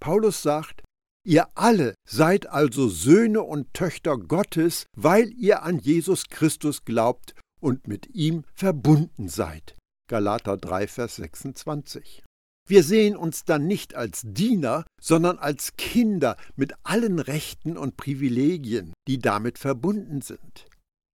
Paulus 0.00 0.42
sagt, 0.42 0.82
Ihr 1.24 1.46
alle 1.56 1.94
seid 2.08 2.46
also 2.46 2.88
Söhne 2.88 3.42
und 3.42 3.74
Töchter 3.74 4.16
Gottes, 4.16 4.86
weil 4.96 5.30
ihr 5.34 5.62
an 5.62 5.78
Jesus 5.78 6.28
Christus 6.30 6.86
glaubt 6.86 7.34
und 7.60 7.86
mit 7.86 8.14
ihm 8.14 8.44
verbunden 8.54 9.28
seid. 9.28 9.76
Galater 10.08 10.56
3, 10.56 10.86
Vers 10.88 11.16
26. 11.16 12.22
Wir 12.66 12.82
sehen 12.82 13.16
uns 13.16 13.44
dann 13.44 13.66
nicht 13.66 13.94
als 13.94 14.22
Diener, 14.24 14.84
sondern 15.00 15.38
als 15.38 15.76
Kinder 15.76 16.36
mit 16.56 16.74
allen 16.82 17.18
Rechten 17.18 17.76
und 17.76 17.96
Privilegien, 17.96 18.92
die 19.06 19.18
damit 19.18 19.58
verbunden 19.58 20.22
sind. 20.22 20.66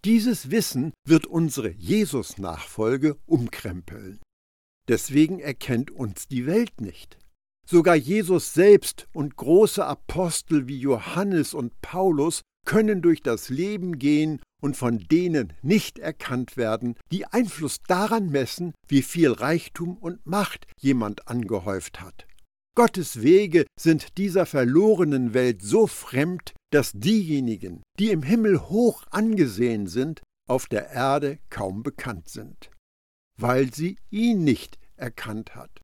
Dieses 0.04 0.50
Wissen 0.50 0.92
wird 1.06 1.26
unsere 1.26 1.70
Jesus-Nachfolge 1.70 3.16
umkrempeln. 3.26 4.20
Deswegen 4.88 5.40
erkennt 5.40 5.90
uns 5.90 6.28
die 6.28 6.46
Welt 6.46 6.80
nicht. 6.80 7.18
Sogar 7.66 7.94
Jesus 7.94 8.52
selbst 8.52 9.08
und 9.12 9.36
große 9.36 9.84
Apostel 9.84 10.68
wie 10.68 10.78
Johannes 10.78 11.54
und 11.54 11.80
Paulus 11.80 12.42
können 12.66 13.02
durch 13.02 13.22
das 13.22 13.48
Leben 13.48 13.98
gehen 13.98 14.40
und 14.62 14.76
von 14.76 14.98
denen 14.98 15.52
nicht 15.62 15.98
erkannt 15.98 16.56
werden, 16.56 16.96
die 17.12 17.26
Einfluss 17.26 17.78
daran 17.86 18.30
messen, 18.30 18.72
wie 18.88 19.02
viel 19.02 19.32
Reichtum 19.32 19.96
und 19.96 20.26
Macht 20.26 20.66
jemand 20.80 21.28
angehäuft 21.28 22.00
hat. 22.00 22.26
Gottes 22.76 23.22
Wege 23.22 23.66
sind 23.78 24.18
dieser 24.18 24.46
verlorenen 24.46 25.32
Welt 25.32 25.62
so 25.62 25.86
fremd, 25.86 26.54
dass 26.72 26.92
diejenigen, 26.92 27.82
die 28.00 28.10
im 28.10 28.22
Himmel 28.22 28.68
hoch 28.68 29.04
angesehen 29.10 29.86
sind, 29.86 30.22
auf 30.48 30.66
der 30.66 30.90
Erde 30.90 31.38
kaum 31.50 31.82
bekannt 31.82 32.28
sind, 32.28 32.70
weil 33.38 33.72
sie 33.72 33.96
ihn 34.10 34.44
nicht 34.44 34.78
erkannt 34.96 35.54
hat. 35.54 35.80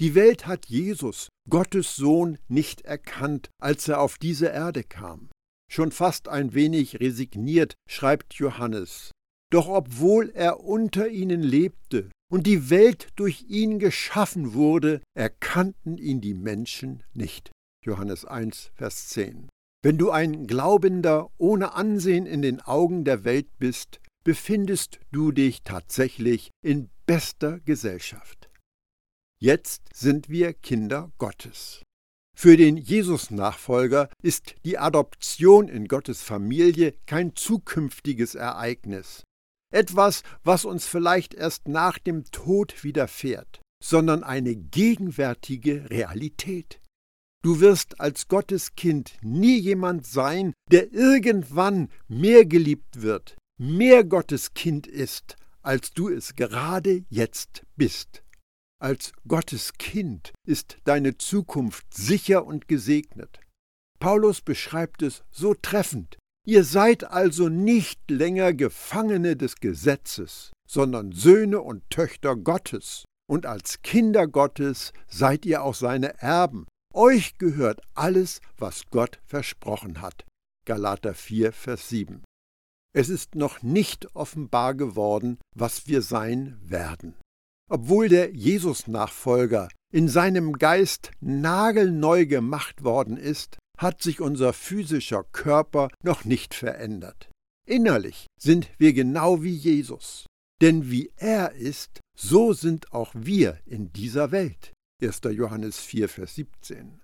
Die 0.00 0.14
Welt 0.14 0.46
hat 0.46 0.66
Jesus, 0.66 1.28
Gottes 1.48 1.94
Sohn, 1.94 2.38
nicht 2.48 2.82
erkannt, 2.82 3.50
als 3.60 3.86
er 3.86 4.00
auf 4.00 4.16
diese 4.16 4.46
Erde 4.46 4.82
kam. 4.82 5.28
Schon 5.70 5.92
fast 5.92 6.28
ein 6.28 6.54
wenig 6.54 7.00
resigniert 7.00 7.74
schreibt 7.88 8.34
Johannes. 8.34 9.10
Doch 9.52 9.68
obwohl 9.68 10.30
er 10.30 10.60
unter 10.60 11.08
ihnen 11.08 11.42
lebte 11.42 12.08
und 12.32 12.46
die 12.46 12.70
Welt 12.70 13.08
durch 13.16 13.44
ihn 13.48 13.78
geschaffen 13.78 14.54
wurde, 14.54 15.02
erkannten 15.14 15.98
ihn 15.98 16.20
die 16.20 16.34
Menschen 16.34 17.02
nicht. 17.12 17.50
Johannes 17.84 18.24
1, 18.24 18.70
Vers 18.74 19.08
10. 19.08 19.48
Wenn 19.82 19.98
du 19.98 20.10
ein 20.10 20.46
Glaubender 20.46 21.30
ohne 21.38 21.74
Ansehen 21.74 22.26
in 22.26 22.42
den 22.42 22.60
Augen 22.60 23.04
der 23.04 23.24
Welt 23.24 23.48
bist, 23.58 24.00
befindest 24.30 25.00
du 25.10 25.32
dich 25.32 25.64
tatsächlich 25.64 26.52
in 26.62 26.88
bester 27.04 27.58
Gesellschaft. 27.58 28.48
Jetzt 29.42 29.88
sind 29.92 30.28
wir 30.28 30.52
Kinder 30.52 31.10
Gottes. 31.18 31.82
Für 32.38 32.56
den 32.56 32.76
Jesus-Nachfolger 32.76 34.08
ist 34.22 34.54
die 34.64 34.78
Adoption 34.78 35.66
in 35.66 35.88
Gottes 35.88 36.22
Familie 36.22 36.94
kein 37.06 37.34
zukünftiges 37.34 38.36
Ereignis, 38.36 39.24
etwas, 39.74 40.22
was 40.44 40.64
uns 40.64 40.86
vielleicht 40.86 41.34
erst 41.34 41.66
nach 41.66 41.98
dem 41.98 42.22
Tod 42.30 42.84
widerfährt, 42.84 43.60
sondern 43.82 44.22
eine 44.22 44.54
gegenwärtige 44.54 45.90
Realität. 45.90 46.80
Du 47.42 47.58
wirst 47.58 48.00
als 48.00 48.28
Gottes 48.28 48.76
Kind 48.76 49.14
nie 49.22 49.58
jemand 49.58 50.06
sein, 50.06 50.52
der 50.70 50.92
irgendwann 50.92 51.88
mehr 52.06 52.44
geliebt 52.44 53.02
wird, 53.02 53.36
mehr 53.60 54.04
Gottes 54.04 54.54
Kind 54.54 54.86
ist, 54.86 55.36
als 55.60 55.92
du 55.92 56.08
es 56.08 56.34
gerade 56.34 57.04
jetzt 57.10 57.66
bist. 57.76 58.22
Als 58.80 59.12
Gottes 59.28 59.74
Kind 59.74 60.32
ist 60.46 60.78
deine 60.84 61.18
Zukunft 61.18 61.92
sicher 61.92 62.46
und 62.46 62.68
gesegnet. 62.68 63.38
Paulus 63.98 64.40
beschreibt 64.40 65.02
es 65.02 65.24
so 65.30 65.52
treffend. 65.52 66.16
Ihr 66.46 66.64
seid 66.64 67.04
also 67.04 67.50
nicht 67.50 68.10
länger 68.10 68.54
Gefangene 68.54 69.36
des 69.36 69.56
Gesetzes, 69.56 70.52
sondern 70.66 71.12
Söhne 71.12 71.60
und 71.60 71.82
Töchter 71.90 72.36
Gottes. 72.36 73.04
Und 73.28 73.44
als 73.44 73.82
Kinder 73.82 74.26
Gottes 74.26 74.94
seid 75.06 75.44
ihr 75.44 75.62
auch 75.62 75.74
seine 75.74 76.18
Erben. 76.22 76.66
Euch 76.94 77.36
gehört 77.36 77.82
alles, 77.92 78.40
was 78.56 78.86
Gott 78.90 79.20
versprochen 79.26 80.00
hat. 80.00 80.24
Galater 80.64 81.12
4, 81.12 81.52
Vers 81.52 81.90
7. 81.90 82.22
Es 82.92 83.08
ist 83.08 83.36
noch 83.36 83.62
nicht 83.62 84.14
offenbar 84.16 84.74
geworden, 84.74 85.38
was 85.54 85.86
wir 85.86 86.02
sein 86.02 86.58
werden. 86.62 87.14
Obwohl 87.70 88.08
der 88.08 88.34
Jesus-Nachfolger 88.34 89.68
in 89.92 90.08
seinem 90.08 90.54
Geist 90.54 91.12
nagelneu 91.20 92.26
gemacht 92.26 92.82
worden 92.82 93.16
ist, 93.16 93.58
hat 93.78 94.02
sich 94.02 94.20
unser 94.20 94.52
physischer 94.52 95.24
Körper 95.24 95.88
noch 96.02 96.24
nicht 96.24 96.54
verändert. 96.54 97.30
Innerlich 97.66 98.26
sind 98.38 98.68
wir 98.78 98.92
genau 98.92 99.42
wie 99.42 99.54
Jesus. 99.54 100.26
Denn 100.60 100.90
wie 100.90 101.12
er 101.16 101.52
ist, 101.52 102.00
so 102.18 102.52
sind 102.52 102.92
auch 102.92 103.12
wir 103.14 103.58
in 103.64 103.92
dieser 103.92 104.32
Welt. 104.32 104.72
1. 105.02 105.20
Johannes 105.30 105.78
4, 105.78 106.08
Vers 106.08 106.34
17. 106.34 107.00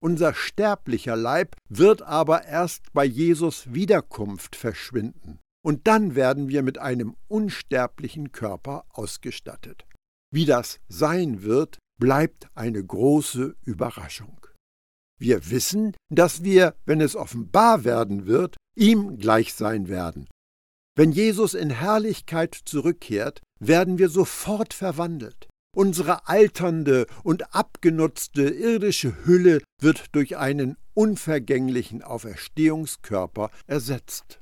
Unser 0.00 0.32
sterblicher 0.32 1.16
Leib 1.16 1.56
wird 1.68 2.02
aber 2.02 2.44
erst 2.44 2.92
bei 2.92 3.04
Jesus 3.04 3.72
Wiederkunft 3.72 4.54
verschwinden, 4.54 5.40
und 5.64 5.88
dann 5.88 6.14
werden 6.14 6.48
wir 6.48 6.62
mit 6.62 6.78
einem 6.78 7.16
unsterblichen 7.26 8.30
Körper 8.30 8.84
ausgestattet. 8.90 9.86
Wie 10.32 10.44
das 10.44 10.78
sein 10.88 11.42
wird, 11.42 11.78
bleibt 11.98 12.48
eine 12.54 12.84
große 12.84 13.56
Überraschung. 13.64 14.38
Wir 15.20 15.50
wissen, 15.50 15.96
dass 16.10 16.44
wir, 16.44 16.76
wenn 16.86 17.00
es 17.00 17.16
offenbar 17.16 17.82
werden 17.82 18.26
wird, 18.26 18.56
ihm 18.76 19.18
gleich 19.18 19.52
sein 19.54 19.88
werden. 19.88 20.28
Wenn 20.96 21.10
Jesus 21.10 21.54
in 21.54 21.70
Herrlichkeit 21.70 22.54
zurückkehrt, 22.54 23.40
werden 23.58 23.98
wir 23.98 24.08
sofort 24.08 24.74
verwandelt. 24.74 25.48
Unsere 25.76 26.28
alternde 26.28 27.06
und 27.22 27.54
abgenutzte 27.54 28.42
irdische 28.42 29.24
Hülle 29.24 29.60
wird 29.80 30.06
durch 30.12 30.36
einen 30.36 30.76
unvergänglichen 30.94 32.02
Auferstehungskörper 32.02 33.50
ersetzt. 33.66 34.40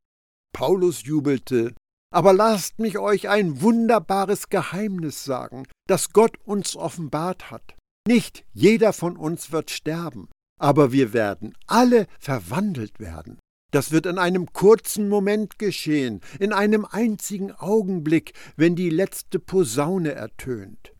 Paulus 0.54 1.04
jubelte, 1.04 1.75
aber 2.11 2.33
lasst 2.33 2.78
mich 2.78 2.99
euch 2.99 3.28
ein 3.28 3.61
wunderbares 3.61 4.49
Geheimnis 4.49 5.25
sagen, 5.25 5.66
das 5.87 6.12
Gott 6.12 6.38
uns 6.45 6.76
offenbart 6.76 7.50
hat. 7.50 7.75
Nicht 8.09 8.45
jeder 8.54 8.92
von 8.92 9.16
uns 9.16 9.52
wird 9.52 9.71
sterben, 9.71 10.28
aber 10.59 10.92
wir 10.92 11.12
werden 11.12 11.54
alle 11.66 12.06
verwandelt 12.18 13.00
werden. 13.00 13.38
Das 13.73 13.90
wird 13.90 14.06
in 14.06 14.18
einem 14.18 14.52
kurzen 14.52 15.09
Moment 15.09 15.59
geschehen, 15.59 16.21
in 16.38 16.52
einem 16.52 16.87
einzigen 16.87 17.52
Augenblick, 17.52 18.33
wenn 18.56 18.76
die 18.76 18.90
letzte 18.90 19.38
Posaune 19.38 20.12
ertönt. 20.12 20.95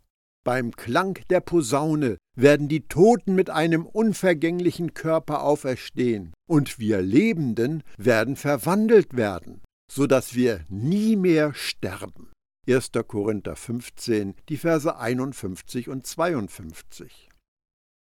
Beim 0.47 0.71
Klang 0.71 1.19
der 1.29 1.41
Posaune 1.41 2.17
werden 2.37 2.69
die 2.69 2.87
Toten 2.89 3.35
mit 3.35 3.51
einem 3.51 3.85
unvergänglichen 3.85 4.95
Körper 4.95 5.43
auferstehen, 5.43 6.33
und 6.49 6.79
wir 6.79 7.03
Lebenden 7.03 7.83
werden 7.99 8.37
verwandelt 8.37 9.17
werden 9.17 9.61
so 9.91 10.07
dass 10.07 10.35
wir 10.35 10.65
nie 10.69 11.17
mehr 11.17 11.55
sterben. 11.55 12.31
1. 12.69 12.91
Korinther 13.07 13.57
15, 13.57 14.35
die 14.49 14.57
Verse 14.57 14.97
51 14.97 15.89
und 15.89 16.07
52. 16.07 17.29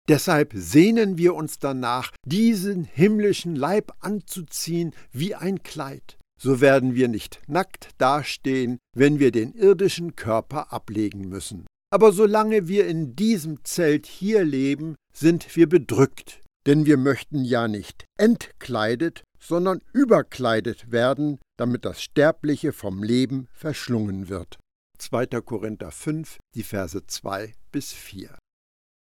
Deshalb 0.09 0.53
sehnen 0.55 1.19
wir 1.19 1.35
uns 1.35 1.59
danach, 1.59 2.13
diesen 2.25 2.85
himmlischen 2.85 3.57
Leib 3.57 3.93
anzuziehen 4.01 4.95
wie 5.11 5.35
ein 5.35 5.63
Kleid. 5.63 6.19
So 6.41 6.61
werden 6.61 6.95
wir 6.95 7.09
nicht 7.09 7.41
nackt 7.47 7.91
dastehen, 7.99 8.79
wenn 8.97 9.21
wir 9.21 9.31
den 9.31 9.53
irdischen 9.53 10.17
Körper 10.17 10.73
ablegen 10.73 11.29
müssen. 11.29 11.67
Aber 11.93 12.11
solange 12.13 12.69
wir 12.69 12.87
in 12.87 13.17
diesem 13.17 13.63
Zelt 13.65 14.07
hier 14.07 14.45
leben, 14.45 14.95
sind 15.13 15.55
wir 15.55 15.69
bedrückt, 15.69 16.41
denn 16.65 16.87
wir 16.87 16.97
möchten 16.97 17.45
ja 17.45 17.69
nicht 17.69 18.07
entkleidet, 18.17 19.25
sondern 19.39 19.83
überkleidet 19.93 20.91
werden, 20.91 21.39
damit 21.59 21.85
das 21.85 22.03
Sterbliche 22.03 22.73
vom 22.73 23.03
Leben 23.03 23.47
verschlungen 23.53 24.31
wird. 24.31 24.59
2. 24.97 25.27
Korinther 25.43 25.91
5, 25.91 26.39
die 26.55 26.63
Verse 26.63 27.07
2 27.07 27.53
bis 27.73 27.93
4. 27.93 28.39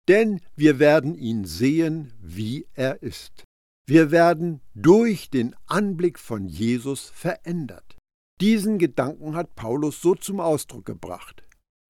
Denn 0.08 0.40
wir 0.56 0.80
werden 0.80 1.14
ihn 1.14 1.44
sehen, 1.44 2.12
wie 2.20 2.66
er 2.74 3.02
ist. 3.02 3.44
Wir 3.86 4.10
werden 4.10 4.62
durch 4.74 5.30
den 5.30 5.54
Anblick 5.66 6.18
von 6.18 6.48
Jesus 6.48 7.10
verändert. 7.10 7.96
Diesen 8.40 8.78
Gedanken 8.78 9.36
hat 9.36 9.54
Paulus 9.54 10.00
so 10.00 10.16
zum 10.16 10.40
Ausdruck 10.40 10.86
gebracht. 10.86 11.44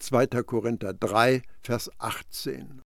2. 0.00 0.26
Korinther 0.42 0.94
3, 0.94 1.42
Vers 1.62 1.90
18. 1.98 2.82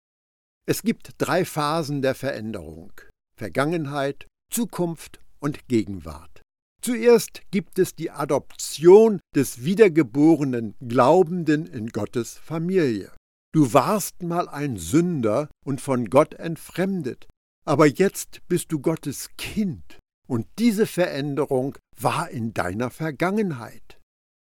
Es 0.67 0.83
gibt 0.83 1.13
drei 1.19 1.45
Phasen 1.45 2.03
der 2.03 2.15
Veränderung 2.15 2.93
Vergangenheit, 3.37 4.27
Zukunft 4.51 5.21
und 5.41 5.67
Gegenwart. 5.69 6.43
Zuerst 6.83 7.43
gibt 7.51 7.79
es 7.79 7.95
die 7.95 8.11
Adoption 8.11 9.21
des 9.35 9.65
wiedergeborenen 9.65 10.75
Glaubenden 10.81 11.67
in 11.67 11.89
Gottes 11.89 12.39
Familie. 12.39 13.13
Du 13.53 13.73
warst 13.73 14.23
mal 14.23 14.49
ein 14.49 14.77
Sünder 14.77 15.49
und 15.65 15.81
von 15.81 16.07
Gott 16.07 16.35
entfremdet, 16.35 17.27
aber 17.65 17.87
jetzt 17.87 18.41
bist 18.49 18.73
du 18.73 18.81
Gottes 18.81 19.31
Kind, 19.37 19.99
und 20.27 20.47
diese 20.59 20.87
Veränderung 20.87 21.77
war 22.01 22.31
in 22.31 22.55
deiner 22.55 22.91
Vergangenheit. 22.91 23.92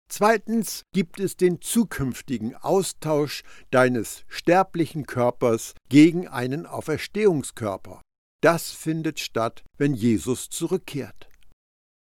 Zweitens 0.08 0.84
gibt 0.92 1.20
es 1.20 1.36
den 1.36 1.60
zukünftigen 1.60 2.54
Austausch 2.56 3.42
deines 3.70 4.24
sterblichen 4.26 5.06
Körpers 5.06 5.74
gegen 5.90 6.26
einen 6.26 6.64
Auferstehungskörper. 6.64 8.00
Das 8.42 8.70
findet 8.70 9.20
statt, 9.20 9.64
wenn 9.76 9.94
Jesus 9.94 10.48
zurückkehrt. 10.48 11.28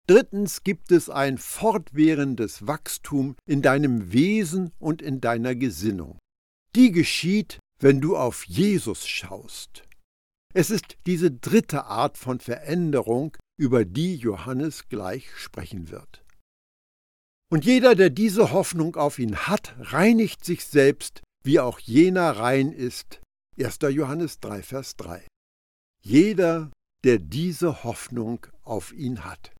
Drittens 0.06 0.62
gibt 0.62 0.92
es 0.92 1.10
ein 1.10 1.36
fortwährendes 1.36 2.66
Wachstum 2.66 3.34
in 3.44 3.60
deinem 3.60 4.12
Wesen 4.12 4.70
und 4.78 5.02
in 5.02 5.20
deiner 5.20 5.56
Gesinnung. 5.56 6.18
Die 6.76 6.92
geschieht, 6.92 7.58
wenn 7.80 8.00
du 8.00 8.16
auf 8.16 8.44
Jesus 8.44 9.08
schaust. 9.08 9.82
Es 10.54 10.70
ist 10.70 10.96
diese 11.06 11.32
dritte 11.32 11.86
Art 11.86 12.16
von 12.18 12.38
Veränderung, 12.38 13.36
über 13.58 13.84
die 13.84 14.16
Johannes 14.16 14.88
gleich 14.88 15.34
sprechen 15.34 15.90
wird. 15.90 16.25
Und 17.48 17.64
jeder, 17.64 17.94
der 17.94 18.10
diese 18.10 18.50
Hoffnung 18.50 18.96
auf 18.96 19.20
ihn 19.20 19.36
hat, 19.36 19.76
reinigt 19.78 20.44
sich 20.44 20.64
selbst, 20.64 21.22
wie 21.44 21.60
auch 21.60 21.78
jener 21.78 22.32
rein 22.32 22.72
ist. 22.72 23.20
1. 23.58 23.78
Johannes 23.90 24.40
3, 24.40 24.62
Vers 24.62 24.96
3. 24.96 25.24
Jeder, 26.02 26.72
der 27.04 27.20
diese 27.20 27.84
Hoffnung 27.84 28.46
auf 28.64 28.92
ihn 28.92 29.24
hat. 29.24 29.52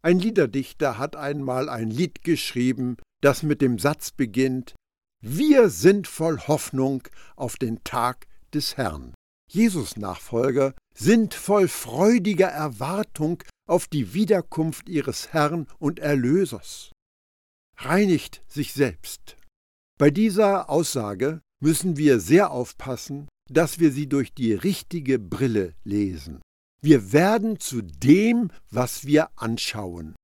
Ein 0.00 0.18
Liederdichter 0.18 0.96
hat 0.96 1.16
einmal 1.16 1.68
ein 1.68 1.90
Lied 1.90 2.22
geschrieben, 2.22 2.96
das 3.20 3.42
mit 3.42 3.60
dem 3.60 3.78
Satz 3.78 4.10
beginnt 4.10 4.74
Wir 5.20 5.68
sind 5.68 6.06
voll 6.06 6.38
Hoffnung 6.46 7.02
auf 7.36 7.56
den 7.56 7.84
Tag 7.84 8.26
des 8.54 8.78
Herrn. 8.78 9.12
Jesus 9.50 9.96
Nachfolger 9.96 10.72
sind 10.94 11.34
voll 11.34 11.68
freudiger 11.68 12.48
Erwartung 12.48 13.42
auf 13.66 13.86
die 13.86 14.14
Wiederkunft 14.14 14.88
ihres 14.88 15.32
Herrn 15.32 15.66
und 15.78 15.98
Erlösers 15.98 16.92
reinigt 17.78 18.42
sich 18.48 18.72
selbst. 18.72 19.36
Bei 19.98 20.10
dieser 20.10 20.70
Aussage 20.70 21.40
müssen 21.60 21.96
wir 21.96 22.20
sehr 22.20 22.50
aufpassen, 22.50 23.28
dass 23.50 23.78
wir 23.78 23.92
sie 23.92 24.08
durch 24.08 24.34
die 24.34 24.52
richtige 24.52 25.18
Brille 25.18 25.74
lesen. 25.84 26.40
Wir 26.80 27.12
werden 27.12 27.58
zu 27.58 27.82
dem, 27.82 28.50
was 28.70 29.06
wir 29.06 29.30
anschauen. 29.36 30.14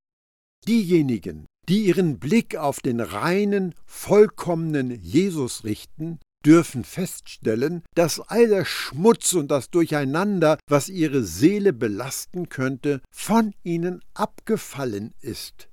Diejenigen, 0.68 1.46
die 1.68 1.86
ihren 1.86 2.18
Blick 2.18 2.56
auf 2.56 2.80
den 2.80 3.00
reinen, 3.00 3.74
vollkommenen 3.86 4.90
Jesus 4.90 5.64
richten, 5.64 6.20
dürfen 6.46 6.84
feststellen, 6.84 7.82
dass 7.94 8.20
all 8.20 8.48
der 8.48 8.66
Schmutz 8.66 9.32
und 9.32 9.50
das 9.50 9.70
Durcheinander, 9.70 10.58
was 10.68 10.88
ihre 10.90 11.24
Seele 11.24 11.72
belasten 11.72 12.50
könnte, 12.50 13.00
von 13.10 13.54
ihnen 13.64 14.00
abgefallen 14.12 15.14
ist 15.20 15.68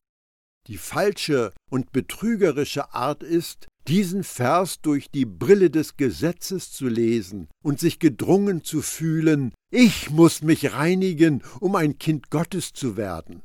die 0.68 0.78
falsche 0.78 1.54
und 1.70 1.92
betrügerische 1.92 2.94
Art 2.94 3.24
ist, 3.24 3.68
diesen 3.88 4.24
Vers 4.24 4.82
durch 4.82 5.10
die 5.10 5.26
Brille 5.26 5.70
des 5.70 5.98
Gesetzes 5.98 6.72
zu 6.72 6.88
lesen 6.88 7.48
und 7.64 7.80
sich 7.80 8.00
gedrungen 8.00 8.64
zu 8.64 8.82
fühlen, 8.82 9.54
ich 9.72 10.10
muss 10.10 10.44
mich 10.44 10.74
reinigen, 10.74 11.44
um 11.60 11.76
ein 11.76 11.98
Kind 11.98 12.30
Gottes 12.30 12.74
zu 12.74 12.96
werden. 12.96 13.42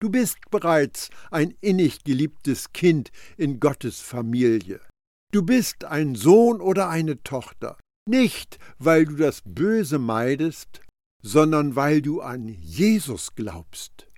Du 0.00 0.10
bist 0.10 0.38
bereits 0.50 1.10
ein 1.30 1.54
innig 1.60 2.04
geliebtes 2.04 2.72
Kind 2.72 3.10
in 3.36 3.60
Gottes 3.60 4.00
Familie. 4.00 4.80
Du 5.32 5.42
bist 5.42 5.84
ein 5.84 6.14
Sohn 6.14 6.60
oder 6.60 6.88
eine 6.88 7.22
Tochter, 7.22 7.78
nicht 8.08 8.58
weil 8.78 9.04
du 9.04 9.16
das 9.16 9.42
Böse 9.44 9.98
meidest, 9.98 10.80
sondern 11.22 11.76
weil 11.76 12.02
du 12.02 12.20
an 12.20 12.48
Jesus 12.48 13.34
glaubst. 13.34 14.08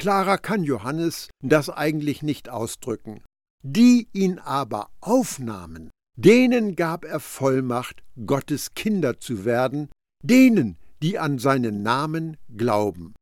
Klarer 0.00 0.38
kann 0.38 0.64
Johannes 0.64 1.28
das 1.42 1.68
eigentlich 1.68 2.22
nicht 2.22 2.48
ausdrücken. 2.48 3.22
Die 3.62 4.08
ihn 4.14 4.38
aber 4.38 4.88
aufnahmen, 5.02 5.90
denen 6.16 6.74
gab 6.74 7.04
er 7.04 7.20
Vollmacht, 7.20 8.02
Gottes 8.24 8.72
Kinder 8.74 9.20
zu 9.20 9.44
werden, 9.44 9.90
denen, 10.24 10.78
die 11.02 11.18
an 11.18 11.38
seinen 11.38 11.82
Namen 11.82 12.38
glauben. 12.56 13.12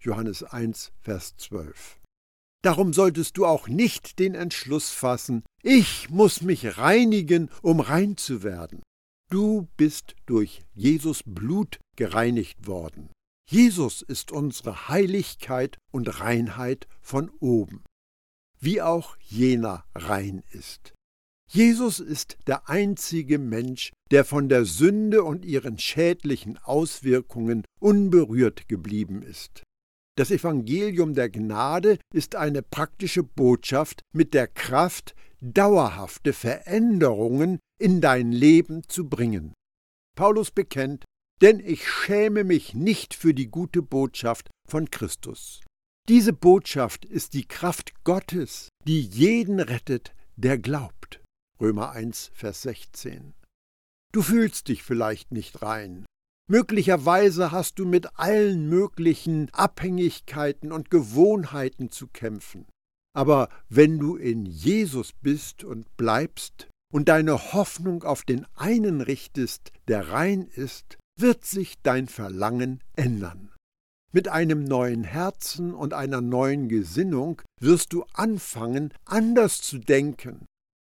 Johannes 0.00 0.44
1, 0.44 0.92
Vers 1.00 1.36
12. 1.38 1.98
Darum 2.62 2.92
solltest 2.92 3.36
du 3.36 3.44
auch 3.44 3.66
nicht 3.66 4.20
den 4.20 4.36
Entschluss 4.36 4.90
fassen, 4.90 5.42
ich 5.64 6.08
muss 6.08 6.40
mich 6.40 6.78
reinigen, 6.78 7.50
um 7.62 7.80
rein 7.80 8.16
zu 8.16 8.44
werden. 8.44 8.80
Du 9.28 9.66
bist 9.76 10.14
durch 10.26 10.62
Jesus 10.72 11.24
Blut 11.26 11.80
gereinigt 11.96 12.68
worden. 12.68 13.10
Jesus 13.50 14.02
ist 14.02 14.30
unsere 14.30 14.88
Heiligkeit 14.88 15.78
und 15.90 16.20
Reinheit 16.20 16.86
von 17.00 17.30
oben, 17.40 17.82
wie 18.60 18.82
auch 18.82 19.16
jener 19.20 19.86
rein 19.94 20.42
ist. 20.50 20.92
Jesus 21.50 21.98
ist 21.98 22.36
der 22.46 22.68
einzige 22.68 23.38
Mensch, 23.38 23.90
der 24.10 24.26
von 24.26 24.50
der 24.50 24.66
Sünde 24.66 25.24
und 25.24 25.46
ihren 25.46 25.78
schädlichen 25.78 26.58
Auswirkungen 26.58 27.64
unberührt 27.80 28.68
geblieben 28.68 29.22
ist. 29.22 29.62
Das 30.18 30.30
Evangelium 30.30 31.14
der 31.14 31.30
Gnade 31.30 31.98
ist 32.12 32.34
eine 32.34 32.60
praktische 32.60 33.22
Botschaft 33.22 34.02
mit 34.12 34.34
der 34.34 34.46
Kraft, 34.46 35.14
dauerhafte 35.40 36.34
Veränderungen 36.34 37.60
in 37.80 38.02
dein 38.02 38.30
Leben 38.30 38.82
zu 38.88 39.08
bringen. 39.08 39.54
Paulus 40.16 40.50
bekennt, 40.50 41.04
denn 41.40 41.60
ich 41.60 41.88
schäme 41.88 42.44
mich 42.44 42.74
nicht 42.74 43.14
für 43.14 43.34
die 43.34 43.48
gute 43.48 43.82
Botschaft 43.82 44.50
von 44.68 44.90
Christus. 44.90 45.62
Diese 46.08 46.32
Botschaft 46.32 47.04
ist 47.04 47.34
die 47.34 47.46
Kraft 47.46 47.92
Gottes, 48.04 48.68
die 48.86 49.00
jeden 49.00 49.60
rettet, 49.60 50.14
der 50.36 50.58
glaubt. 50.58 51.20
Römer 51.60 51.90
1, 51.90 52.30
Vers 52.32 52.62
16. 52.62 53.34
Du 54.12 54.22
fühlst 54.22 54.68
dich 54.68 54.82
vielleicht 54.82 55.32
nicht 55.32 55.60
rein. 55.60 56.06
Möglicherweise 56.50 57.52
hast 57.52 57.78
du 57.78 57.84
mit 57.84 58.18
allen 58.18 58.70
möglichen 58.70 59.50
Abhängigkeiten 59.52 60.72
und 60.72 60.90
Gewohnheiten 60.90 61.90
zu 61.90 62.06
kämpfen. 62.06 62.66
Aber 63.14 63.50
wenn 63.68 63.98
du 63.98 64.16
in 64.16 64.46
Jesus 64.46 65.12
bist 65.12 65.62
und 65.62 65.94
bleibst 65.98 66.68
und 66.90 67.10
deine 67.10 67.52
Hoffnung 67.52 68.02
auf 68.02 68.22
den 68.22 68.46
einen 68.54 69.02
richtest, 69.02 69.72
der 69.88 70.08
rein 70.08 70.46
ist, 70.46 70.96
wird 71.20 71.44
sich 71.44 71.80
dein 71.82 72.08
Verlangen 72.08 72.80
ändern. 72.96 73.50
Mit 74.12 74.28
einem 74.28 74.64
neuen 74.64 75.04
Herzen 75.04 75.74
und 75.74 75.92
einer 75.92 76.20
neuen 76.20 76.68
Gesinnung 76.68 77.42
wirst 77.60 77.92
du 77.92 78.04
anfangen, 78.14 78.94
anders 79.04 79.60
zu 79.60 79.78
denken. 79.78 80.46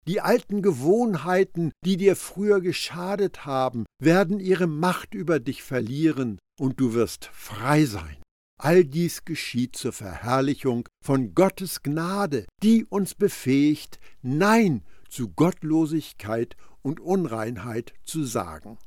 Die 0.06 0.20
alten 0.20 0.62
Gewohnheiten, 0.62 1.72
die 1.84 1.96
dir 1.96 2.14
früher 2.14 2.60
geschadet 2.60 3.46
haben, 3.46 3.86
werden 4.00 4.38
ihre 4.38 4.66
Macht 4.66 5.14
über 5.14 5.40
dich 5.40 5.62
verlieren 5.62 6.38
und 6.60 6.78
du 6.78 6.94
wirst 6.94 7.26
frei 7.32 7.86
sein. 7.86 8.18
All 8.58 8.84
dies 8.84 9.24
geschieht 9.24 9.76
zur 9.76 9.92
Verherrlichung 9.92 10.88
von 11.04 11.34
Gottes 11.34 11.82
Gnade, 11.82 12.46
die 12.62 12.84
uns 12.84 13.14
befähigt, 13.14 13.98
Nein 14.22 14.82
zu 15.08 15.28
Gottlosigkeit 15.30 16.56
und 16.82 17.00
Unreinheit 17.00 17.94
zu 18.04 18.24
sagen. 18.24 18.78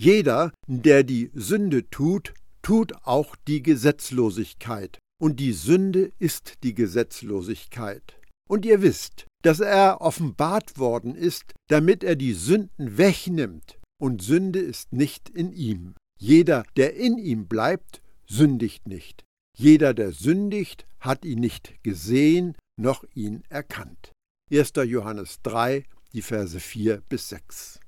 Jeder, 0.00 0.52
der 0.68 1.02
die 1.02 1.30
Sünde 1.34 1.90
tut, 1.90 2.32
tut 2.62 2.92
auch 3.04 3.34
die 3.48 3.62
Gesetzlosigkeit, 3.62 4.98
und 5.20 5.40
die 5.40 5.52
Sünde 5.52 6.12
ist 6.20 6.62
die 6.62 6.74
Gesetzlosigkeit. 6.74 8.20
Und 8.48 8.64
ihr 8.64 8.80
wisst, 8.80 9.26
dass 9.42 9.58
er 9.58 10.00
offenbart 10.00 10.78
worden 10.78 11.16
ist, 11.16 11.52
damit 11.68 12.04
er 12.04 12.14
die 12.14 12.32
Sünden 12.32 12.96
wegnimmt, 12.96 13.78
und 14.00 14.22
Sünde 14.22 14.60
ist 14.60 14.92
nicht 14.92 15.28
in 15.28 15.52
ihm. 15.52 15.94
Jeder, 16.20 16.64
der 16.76 16.94
in 16.94 17.18
ihm 17.18 17.48
bleibt, 17.48 18.00
sündigt 18.28 18.86
nicht. 18.86 19.24
Jeder, 19.56 19.94
der 19.94 20.12
sündigt, 20.12 20.86
hat 21.00 21.24
ihn 21.24 21.40
nicht 21.40 21.82
gesehen 21.82 22.54
noch 22.76 23.04
ihn 23.14 23.42
erkannt. 23.48 24.12
1. 24.52 24.72
Johannes 24.84 25.40
3, 25.42 25.84
die 26.12 26.22
Verse 26.22 26.60
4 26.60 27.02
bis 27.08 27.28
6. 27.30 27.80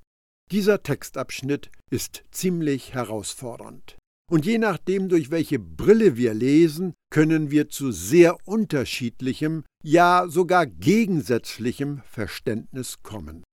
Dieser 0.51 0.83
Textabschnitt 0.83 1.71
ist 1.89 2.25
ziemlich 2.31 2.93
herausfordernd. 2.93 3.97
Und 4.29 4.45
je 4.45 4.57
nachdem, 4.57 5.07
durch 5.07 5.31
welche 5.31 5.59
Brille 5.59 6.17
wir 6.17 6.33
lesen, 6.33 6.93
können 7.09 7.51
wir 7.51 7.69
zu 7.69 7.93
sehr 7.93 8.35
unterschiedlichem, 8.45 9.63
ja 9.81 10.27
sogar 10.27 10.65
gegensätzlichem 10.65 12.01
Verständnis 12.03 13.01
kommen. 13.01 13.43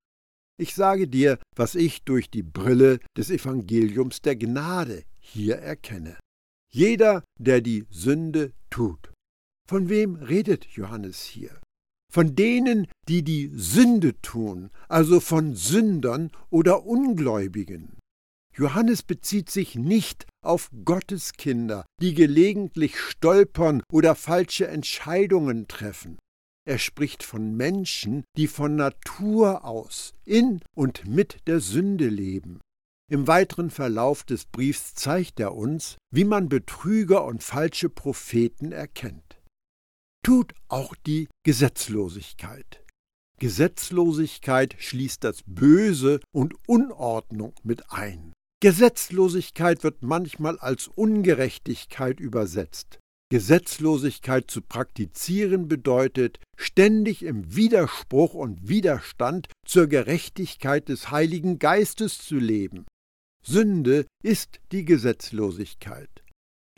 Ich 0.60 0.74
sage 0.74 1.06
dir, 1.06 1.38
was 1.54 1.76
ich 1.76 2.02
durch 2.02 2.30
die 2.30 2.42
Brille 2.42 2.98
des 3.16 3.30
Evangeliums 3.30 4.20
der 4.20 4.34
Gnade 4.34 5.04
hier 5.20 5.56
erkenne. 5.56 6.18
Jeder, 6.68 7.22
der 7.38 7.60
die 7.60 7.86
Sünde 7.90 8.52
tut. 8.70 9.12
Von 9.68 9.88
wem 9.88 10.16
redet 10.16 10.64
Johannes 10.66 11.22
hier? 11.22 11.60
Von 12.18 12.34
denen, 12.34 12.88
die 13.06 13.22
die 13.22 13.48
Sünde 13.54 14.20
tun, 14.22 14.70
also 14.88 15.20
von 15.20 15.54
Sündern 15.54 16.32
oder 16.50 16.84
Ungläubigen. 16.84 17.96
Johannes 18.52 19.04
bezieht 19.04 19.50
sich 19.50 19.76
nicht 19.76 20.26
auf 20.44 20.68
Gottes 20.84 21.34
Kinder, 21.34 21.86
die 22.02 22.14
gelegentlich 22.14 22.98
stolpern 22.98 23.84
oder 23.92 24.16
falsche 24.16 24.66
Entscheidungen 24.66 25.68
treffen. 25.68 26.18
Er 26.66 26.78
spricht 26.78 27.22
von 27.22 27.56
Menschen, 27.56 28.24
die 28.36 28.48
von 28.48 28.74
Natur 28.74 29.64
aus 29.64 30.12
in 30.24 30.60
und 30.74 31.06
mit 31.06 31.46
der 31.46 31.60
Sünde 31.60 32.08
leben. 32.08 32.58
Im 33.08 33.28
weiteren 33.28 33.70
Verlauf 33.70 34.24
des 34.24 34.44
Briefs 34.46 34.96
zeigt 34.96 35.38
er 35.38 35.54
uns, 35.54 35.98
wie 36.12 36.24
man 36.24 36.48
Betrüger 36.48 37.24
und 37.24 37.44
falsche 37.44 37.88
Propheten 37.88 38.72
erkennt. 38.72 39.27
Tut 40.28 40.52
auch 40.68 40.94
die 41.06 41.26
Gesetzlosigkeit. 41.42 42.84
Gesetzlosigkeit 43.40 44.76
schließt 44.78 45.24
das 45.24 45.42
Böse 45.46 46.20
und 46.32 46.54
Unordnung 46.66 47.54
mit 47.62 47.90
ein. 47.90 48.34
Gesetzlosigkeit 48.60 49.82
wird 49.82 50.02
manchmal 50.02 50.58
als 50.58 50.86
Ungerechtigkeit 50.86 52.20
übersetzt. 52.20 52.98
Gesetzlosigkeit 53.30 54.50
zu 54.50 54.60
praktizieren 54.60 55.66
bedeutet, 55.66 56.40
ständig 56.58 57.22
im 57.22 57.56
Widerspruch 57.56 58.34
und 58.34 58.68
Widerstand 58.68 59.48
zur 59.66 59.86
Gerechtigkeit 59.86 60.90
des 60.90 61.10
Heiligen 61.10 61.58
Geistes 61.58 62.18
zu 62.18 62.36
leben. 62.36 62.84
Sünde 63.42 64.04
ist 64.22 64.60
die 64.72 64.84
Gesetzlosigkeit. 64.84 66.22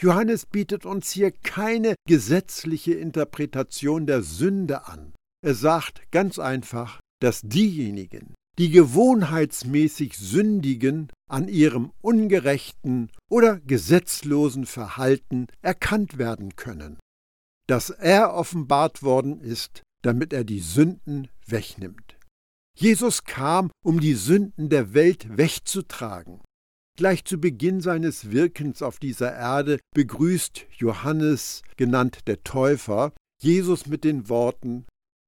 Johannes 0.01 0.47
bietet 0.47 0.87
uns 0.87 1.11
hier 1.11 1.31
keine 1.31 1.95
gesetzliche 2.09 2.95
Interpretation 2.95 4.07
der 4.07 4.23
Sünde 4.23 4.87
an. 4.87 5.13
Er 5.45 5.55
sagt 5.55 6.11
ganz 6.11 6.39
einfach, 6.39 7.01
dass 7.21 7.43
diejenigen, 7.43 8.35
die 8.59 8.71
gewohnheitsmäßig 8.71 10.17
sündigen, 10.17 11.13
an 11.29 11.49
ihrem 11.49 11.93
ungerechten 12.01 13.11
oder 13.31 13.61
gesetzlosen 13.61 14.65
Verhalten 14.65 15.49
erkannt 15.61 16.17
werden 16.17 16.57
können, 16.57 16.99
dass 17.69 17.91
er 17.91 18.33
offenbart 18.33 19.03
worden 19.03 19.41
ist, 19.41 19.83
damit 20.03 20.33
er 20.33 20.45
die 20.45 20.61
Sünden 20.61 21.29
wegnimmt. 21.47 22.19
Jesus 22.75 23.25
kam, 23.25 23.71
um 23.85 24.01
die 24.01 24.15
Sünden 24.15 24.71
der 24.71 24.95
Welt 24.95 25.27
wegzutragen. 25.37 26.41
Gleich 27.01 27.25
zu 27.25 27.41
Beginn 27.41 27.81
seines 27.81 28.31
Wirkens 28.31 28.83
auf 28.83 28.99
dieser 28.99 29.33
Erde 29.33 29.79
begrüßt 29.95 30.67
Johannes, 30.77 31.63
genannt 31.79 32.19
der 32.27 32.45
Täufer, 32.45 33.15
Jesus 33.41 33.87
mit 33.87 34.05
den 34.05 34.29
Worten 34.29 34.85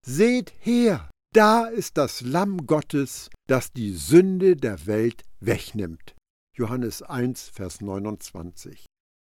Seht 0.07 0.53
her, 0.59 1.09
da 1.35 1.65
ist 1.65 1.97
das 1.97 2.21
Lamm 2.21 2.67
Gottes, 2.67 3.31
das 3.49 3.73
die 3.73 3.93
Sünde 3.95 4.55
der 4.55 4.87
Welt 4.87 5.23
wegnimmt. 5.41 6.15
Johannes 6.55 7.01
1, 7.01 7.49
Vers 7.49 7.81
29. 7.81 8.85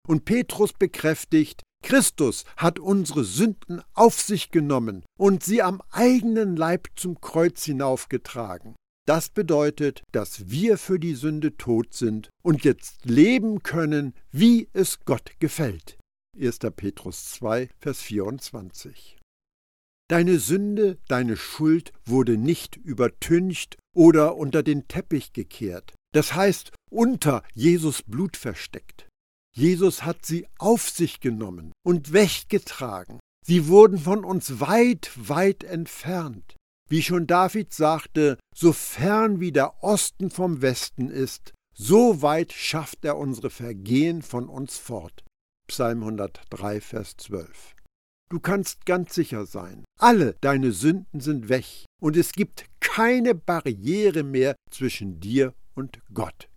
Und 0.07 0.25
Petrus 0.25 0.73
bekräftigt, 0.73 1.61
Christus 1.83 2.45
hat 2.57 2.79
unsere 2.79 3.25
Sünden 3.25 3.83
auf 3.93 4.19
sich 4.19 4.49
genommen 4.49 5.03
und 5.19 5.43
sie 5.43 5.61
am 5.61 5.83
eigenen 5.91 6.55
Leib 6.55 6.87
zum 6.95 7.21
Kreuz 7.21 7.63
hinaufgetragen. 7.63 8.73
Das 9.05 9.29
bedeutet, 9.29 10.03
dass 10.13 10.49
wir 10.49 10.77
für 10.77 10.97
die 10.97 11.15
Sünde 11.15 11.57
tot 11.57 11.93
sind 11.93 12.29
und 12.41 12.63
jetzt 12.63 13.05
leben 13.05 13.61
können, 13.61 14.13
wie 14.31 14.69
es 14.71 15.01
Gott 15.03 15.31
gefällt. 15.39 15.97
1. 16.39 16.59
Petrus 16.75 17.25
2, 17.31 17.69
Vers 17.79 18.01
24. 18.01 19.19
Deine 20.09 20.39
Sünde, 20.39 20.97
deine 21.07 21.37
Schuld 21.37 21.91
wurde 22.05 22.37
nicht 22.37 22.77
übertüncht 22.77 23.77
oder 23.95 24.35
unter 24.35 24.63
den 24.63 24.87
Teppich 24.87 25.33
gekehrt, 25.33 25.95
das 26.13 26.33
heißt 26.33 26.71
unter 26.89 27.43
Jesus 27.53 28.03
Blut 28.03 28.37
versteckt. 28.37 29.07
Jesus 29.55 30.03
hat 30.03 30.25
sie 30.25 30.47
auf 30.57 30.89
sich 30.89 31.19
genommen 31.19 31.73
und 31.85 32.13
weggetragen. 32.13 33.19
Sie 33.45 33.67
wurden 33.67 33.97
von 33.97 34.23
uns 34.23 34.59
weit, 34.59 35.11
weit 35.15 35.63
entfernt. 35.63 36.55
Wie 36.89 37.01
schon 37.01 37.27
David 37.27 37.73
sagte, 37.73 38.37
so 38.55 38.73
fern 38.73 39.39
wie 39.39 39.51
der 39.51 39.83
Osten 39.83 40.29
vom 40.29 40.61
Westen 40.61 41.09
ist, 41.09 41.53
so 41.75 42.21
weit 42.21 42.51
schafft 42.53 43.03
er 43.05 43.17
unsere 43.17 43.49
Vergehen 43.49 44.21
von 44.21 44.47
uns 44.47 44.77
fort. 44.77 45.23
Psalm 45.67 46.01
103, 46.01 46.81
Vers 46.81 47.17
12. 47.17 47.75
Du 48.29 48.39
kannst 48.39 48.85
ganz 48.85 49.13
sicher 49.13 49.45
sein, 49.45 49.85
alle 49.99 50.35
deine 50.41 50.71
Sünden 50.71 51.19
sind 51.19 51.49
weg 51.49 51.85
und 52.01 52.17
es 52.17 52.31
gibt 52.31 52.65
keine 52.79 53.35
Barriere 53.35 54.23
mehr 54.23 54.55
zwischen 54.71 55.19
dir 55.19 55.53
und 55.75 55.99
Gott. 56.13 56.49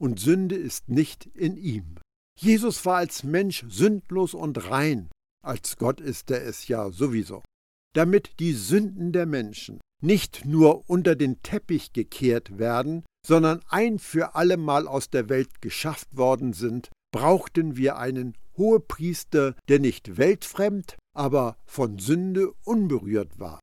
Und 0.00 0.20
Sünde 0.20 0.56
ist 0.56 0.88
nicht 0.88 1.26
in 1.26 1.56
ihm. 1.56 1.98
Jesus 2.38 2.84
war 2.84 2.96
als 2.96 3.24
Mensch 3.24 3.64
sündlos 3.68 4.34
und 4.34 4.70
rein, 4.70 5.08
als 5.44 5.76
Gott 5.76 6.00
ist 6.00 6.30
er 6.30 6.44
es 6.44 6.68
ja 6.68 6.90
sowieso. 6.90 7.42
Damit 7.94 8.38
die 8.38 8.52
Sünden 8.52 9.12
der 9.12 9.26
Menschen 9.26 9.80
nicht 10.02 10.44
nur 10.44 10.88
unter 10.88 11.16
den 11.16 11.42
Teppich 11.42 11.92
gekehrt 11.92 12.58
werden, 12.58 13.04
sondern 13.26 13.60
ein 13.68 13.98
für 13.98 14.34
allemal 14.36 14.86
aus 14.86 15.10
der 15.10 15.28
Welt 15.28 15.60
geschafft 15.60 16.08
worden 16.16 16.52
sind, 16.52 16.90
brauchten 17.12 17.76
wir 17.76 17.96
einen 17.96 18.34
Hohepriester, 18.56 19.54
der 19.68 19.80
nicht 19.80 20.16
weltfremd, 20.16 20.96
aber 21.16 21.56
von 21.66 21.98
Sünde 21.98 22.52
unberührt 22.64 23.38
war. 23.38 23.60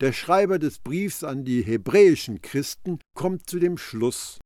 Der 0.00 0.12
Schreiber 0.12 0.58
des 0.58 0.78
Briefs 0.78 1.24
an 1.24 1.44
die 1.44 1.62
hebräischen 1.62 2.42
Christen 2.42 2.98
kommt 3.14 3.48
zu 3.48 3.58
dem 3.58 3.78
Schluss, 3.78 4.38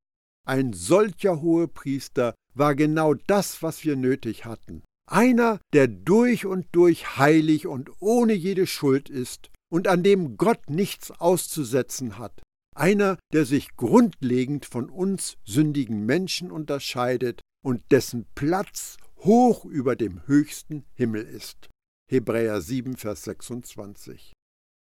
ein 0.46 0.72
solcher 0.72 1.42
Hohepriester 1.42 2.34
war 2.54 2.76
genau 2.76 3.14
das, 3.14 3.62
was 3.64 3.84
wir 3.84 3.96
nötig 3.96 4.44
hatten. 4.44 4.84
Einer, 5.06 5.60
der 5.72 5.86
durch 5.86 6.46
und 6.46 6.66
durch 6.72 7.16
heilig 7.16 7.66
und 7.66 7.90
ohne 8.00 8.32
jede 8.32 8.66
Schuld 8.66 9.08
ist 9.08 9.50
und 9.70 9.88
an 9.88 10.02
dem 10.02 10.36
Gott 10.36 10.68
nichts 10.68 11.10
auszusetzen 11.12 12.18
hat. 12.18 12.42
Einer, 12.74 13.18
der 13.32 13.46
sich 13.46 13.76
grundlegend 13.76 14.66
von 14.66 14.90
uns 14.90 15.36
sündigen 15.44 16.04
Menschen 16.04 16.50
unterscheidet 16.50 17.40
und 17.64 17.82
dessen 17.90 18.26
Platz 18.34 18.96
hoch 19.18 19.64
über 19.64 19.96
dem 19.96 20.26
höchsten 20.26 20.84
Himmel 20.94 21.22
ist. 21.22 21.68
Hebräer 22.10 22.60
7, 22.60 22.96
Vers 22.96 23.24
26. 23.24 24.32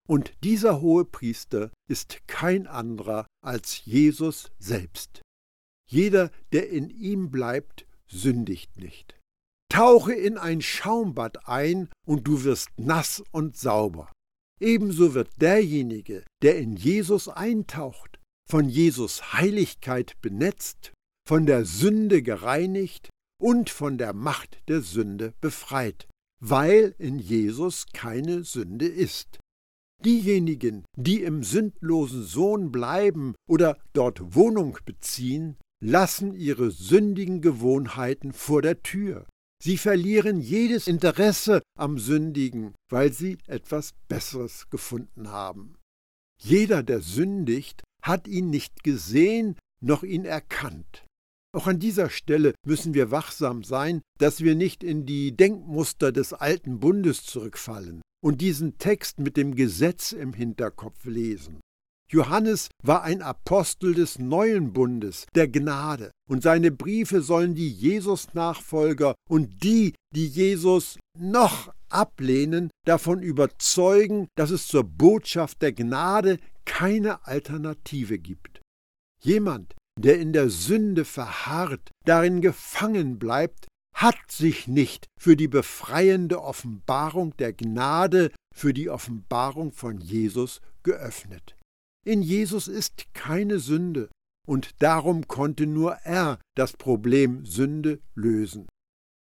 Und 0.07 0.33
dieser 0.43 0.81
hohe 0.81 1.05
Priester 1.05 1.71
ist 1.89 2.27
kein 2.27 2.67
anderer 2.67 3.27
als 3.43 3.85
Jesus 3.85 4.51
selbst. 4.59 5.21
Jeder, 5.89 6.31
der 6.51 6.69
in 6.69 6.89
ihm 6.89 7.31
bleibt, 7.31 7.85
sündigt 8.07 8.77
nicht. 8.77 9.18
Tauche 9.69 10.13
in 10.13 10.37
ein 10.37 10.61
Schaumbad 10.61 11.47
ein 11.47 11.89
und 12.05 12.27
du 12.27 12.43
wirst 12.43 12.69
nass 12.77 13.23
und 13.31 13.55
sauber. 13.55 14.11
Ebenso 14.59 15.13
wird 15.13 15.29
derjenige, 15.39 16.25
der 16.41 16.57
in 16.57 16.75
Jesus 16.75 17.29
eintaucht, 17.29 18.19
von 18.49 18.67
Jesus 18.67 19.33
Heiligkeit 19.33 20.19
benetzt, 20.21 20.91
von 21.27 21.45
der 21.45 21.65
Sünde 21.65 22.23
gereinigt 22.23 23.09
und 23.39 23.69
von 23.69 23.97
der 23.97 24.13
Macht 24.13 24.59
der 24.67 24.81
Sünde 24.81 25.33
befreit, 25.39 26.07
weil 26.41 26.95
in 26.97 27.19
Jesus 27.19 27.85
keine 27.93 28.43
Sünde 28.43 28.87
ist. 28.87 29.37
Diejenigen, 30.03 30.85
die 30.97 31.23
im 31.23 31.43
sündlosen 31.43 32.23
Sohn 32.23 32.71
bleiben 32.71 33.35
oder 33.47 33.77
dort 33.93 34.33
Wohnung 34.35 34.77
beziehen, 34.85 35.57
lassen 35.81 36.33
ihre 36.33 36.71
sündigen 36.71 37.41
Gewohnheiten 37.41 38.33
vor 38.33 38.61
der 38.61 38.81
Tür. 38.81 39.27
Sie 39.61 39.77
verlieren 39.77 40.39
jedes 40.39 40.87
Interesse 40.87 41.61
am 41.77 41.99
Sündigen, 41.99 42.75
weil 42.89 43.11
sie 43.11 43.37
etwas 43.47 43.91
Besseres 44.07 44.69
gefunden 44.69 45.29
haben. 45.29 45.75
Jeder, 46.41 46.81
der 46.81 47.01
sündigt, 47.01 47.83
hat 48.01 48.27
ihn 48.27 48.49
nicht 48.49 48.83
gesehen 48.83 49.57
noch 49.81 50.03
ihn 50.03 50.23
erkannt. 50.23 51.05
Auch 51.51 51.67
an 51.67 51.79
dieser 51.79 52.09
Stelle 52.09 52.53
müssen 52.65 52.93
wir 52.93 53.11
wachsam 53.11 53.63
sein, 53.63 54.01
dass 54.17 54.41
wir 54.41 54.55
nicht 54.55 54.83
in 54.83 55.05
die 55.05 55.35
Denkmuster 55.35 56.11
des 56.11 56.31
alten 56.31 56.79
Bundes 56.79 57.23
zurückfallen 57.23 58.01
und 58.23 58.39
diesen 58.39 58.77
Text 58.77 59.19
mit 59.19 59.35
dem 59.35 59.55
Gesetz 59.55 60.11
im 60.11 60.33
Hinterkopf 60.33 61.05
lesen. 61.05 61.59
Johannes 62.11 62.69
war 62.83 63.03
ein 63.03 63.21
Apostel 63.21 63.93
des 63.93 64.17
neuen 64.17 64.73
Bundes, 64.73 65.27
der 65.35 65.47
Gnade, 65.47 66.09
und 66.27 66.41
seine 66.41 66.71
Briefe 66.71 67.21
sollen 67.21 67.53
die 67.53 67.69
Jesus-Nachfolger 67.69 69.13
und 69.29 69.63
die, 69.63 69.93
die 70.15 70.25
Jesus 70.25 70.97
noch 71.17 71.71
ablehnen, 71.89 72.71
davon 72.85 73.21
überzeugen, 73.21 74.27
dass 74.35 74.49
es 74.49 74.67
zur 74.67 74.83
Botschaft 74.83 75.61
der 75.61 75.73
Gnade 75.73 76.39
keine 76.65 77.27
Alternative 77.27 78.17
gibt. 78.17 78.61
Jemand, 79.21 79.75
der 79.99 80.19
in 80.19 80.33
der 80.33 80.49
Sünde 80.49 81.05
verharrt, 81.05 81.91
darin 82.05 82.41
gefangen 82.41 83.19
bleibt, 83.19 83.67
hat 83.93 84.31
sich 84.31 84.67
nicht 84.67 85.05
für 85.19 85.35
die 85.35 85.47
befreiende 85.47 86.41
Offenbarung 86.41 87.35
der 87.37 87.53
Gnade, 87.53 88.31
für 88.55 88.73
die 88.73 88.89
Offenbarung 88.89 89.73
von 89.73 89.99
Jesus 89.99 90.61
geöffnet. 90.83 91.55
In 92.05 92.21
Jesus 92.21 92.67
ist 92.67 93.13
keine 93.13 93.59
Sünde, 93.59 94.09
und 94.47 94.81
darum 94.81 95.27
konnte 95.27 95.67
nur 95.67 95.93
er 96.03 96.39
das 96.55 96.73
Problem 96.73 97.45
Sünde 97.45 97.99
lösen. 98.15 98.67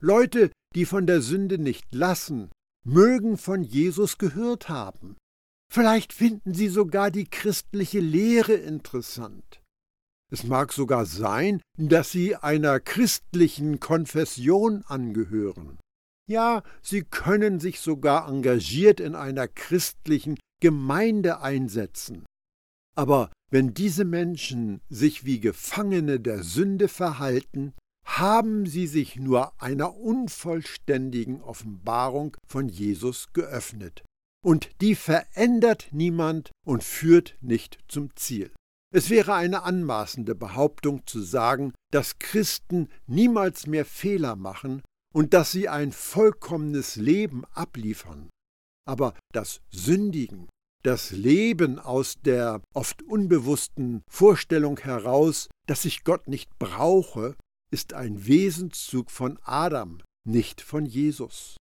Leute, 0.01 0.51
die 0.75 0.85
von 0.85 1.05
der 1.05 1.21
Sünde 1.21 1.57
nicht 1.57 1.93
lassen, 1.93 2.49
mögen 2.83 3.37
von 3.37 3.61
Jesus 3.61 4.17
gehört 4.17 4.69
haben. 4.69 5.15
Vielleicht 5.71 6.11
finden 6.11 6.53
sie 6.53 6.67
sogar 6.67 7.11
die 7.11 7.25
christliche 7.25 7.99
Lehre 7.99 8.53
interessant. 8.53 9.61
Es 10.31 10.43
mag 10.43 10.73
sogar 10.73 11.05
sein, 11.05 11.61
dass 11.77 12.11
sie 12.11 12.35
einer 12.35 12.79
christlichen 12.79 13.79
Konfession 13.79 14.83
angehören. 14.87 15.77
Ja, 16.27 16.63
sie 16.81 17.03
können 17.03 17.59
sich 17.59 17.79
sogar 17.81 18.27
engagiert 18.27 18.99
in 18.99 19.13
einer 19.15 19.47
christlichen 19.47 20.39
Gemeinde 20.61 21.41
einsetzen. 21.41 22.25
Aber 22.95 23.31
wenn 23.49 23.73
diese 23.73 24.05
Menschen 24.05 24.81
sich 24.89 25.25
wie 25.25 25.39
Gefangene 25.39 26.19
der 26.19 26.43
Sünde 26.43 26.87
verhalten, 26.87 27.73
haben 28.05 28.65
sie 28.65 28.87
sich 28.87 29.15
nur 29.15 29.61
einer 29.61 29.95
unvollständigen 29.95 31.41
Offenbarung 31.41 32.35
von 32.45 32.67
Jesus 32.67 33.31
geöffnet. 33.33 34.03
Und 34.43 34.69
die 34.81 34.95
verändert 34.95 35.89
niemand 35.91 36.51
und 36.65 36.83
führt 36.83 37.37
nicht 37.41 37.77
zum 37.87 38.15
Ziel. 38.15 38.51
Es 38.93 39.09
wäre 39.09 39.35
eine 39.35 39.63
anmaßende 39.63 40.35
Behauptung 40.35 41.05
zu 41.05 41.21
sagen, 41.21 41.73
dass 41.91 42.19
Christen 42.19 42.89
niemals 43.07 43.67
mehr 43.67 43.85
Fehler 43.85 44.35
machen 44.35 44.81
und 45.13 45.33
dass 45.33 45.51
sie 45.51 45.69
ein 45.69 45.91
vollkommenes 45.91 46.97
Leben 46.97 47.45
abliefern. 47.53 48.29
Aber 48.85 49.13
das 49.31 49.61
Sündigen, 49.69 50.49
das 50.83 51.11
Leben 51.11 51.79
aus 51.79 52.15
der 52.23 52.61
oft 52.73 53.03
unbewussten 53.03 54.03
Vorstellung 54.09 54.79
heraus, 54.79 55.49
dass 55.67 55.85
ich 55.85 56.03
Gott 56.03 56.27
nicht 56.27 56.49
brauche, 56.59 57.35
ist 57.71 57.93
ein 57.93 58.27
Wesenszug 58.27 59.11
von 59.11 59.39
Adam, 59.43 60.01
nicht 60.27 60.61
von 60.61 60.85
Jesus. 60.85 61.57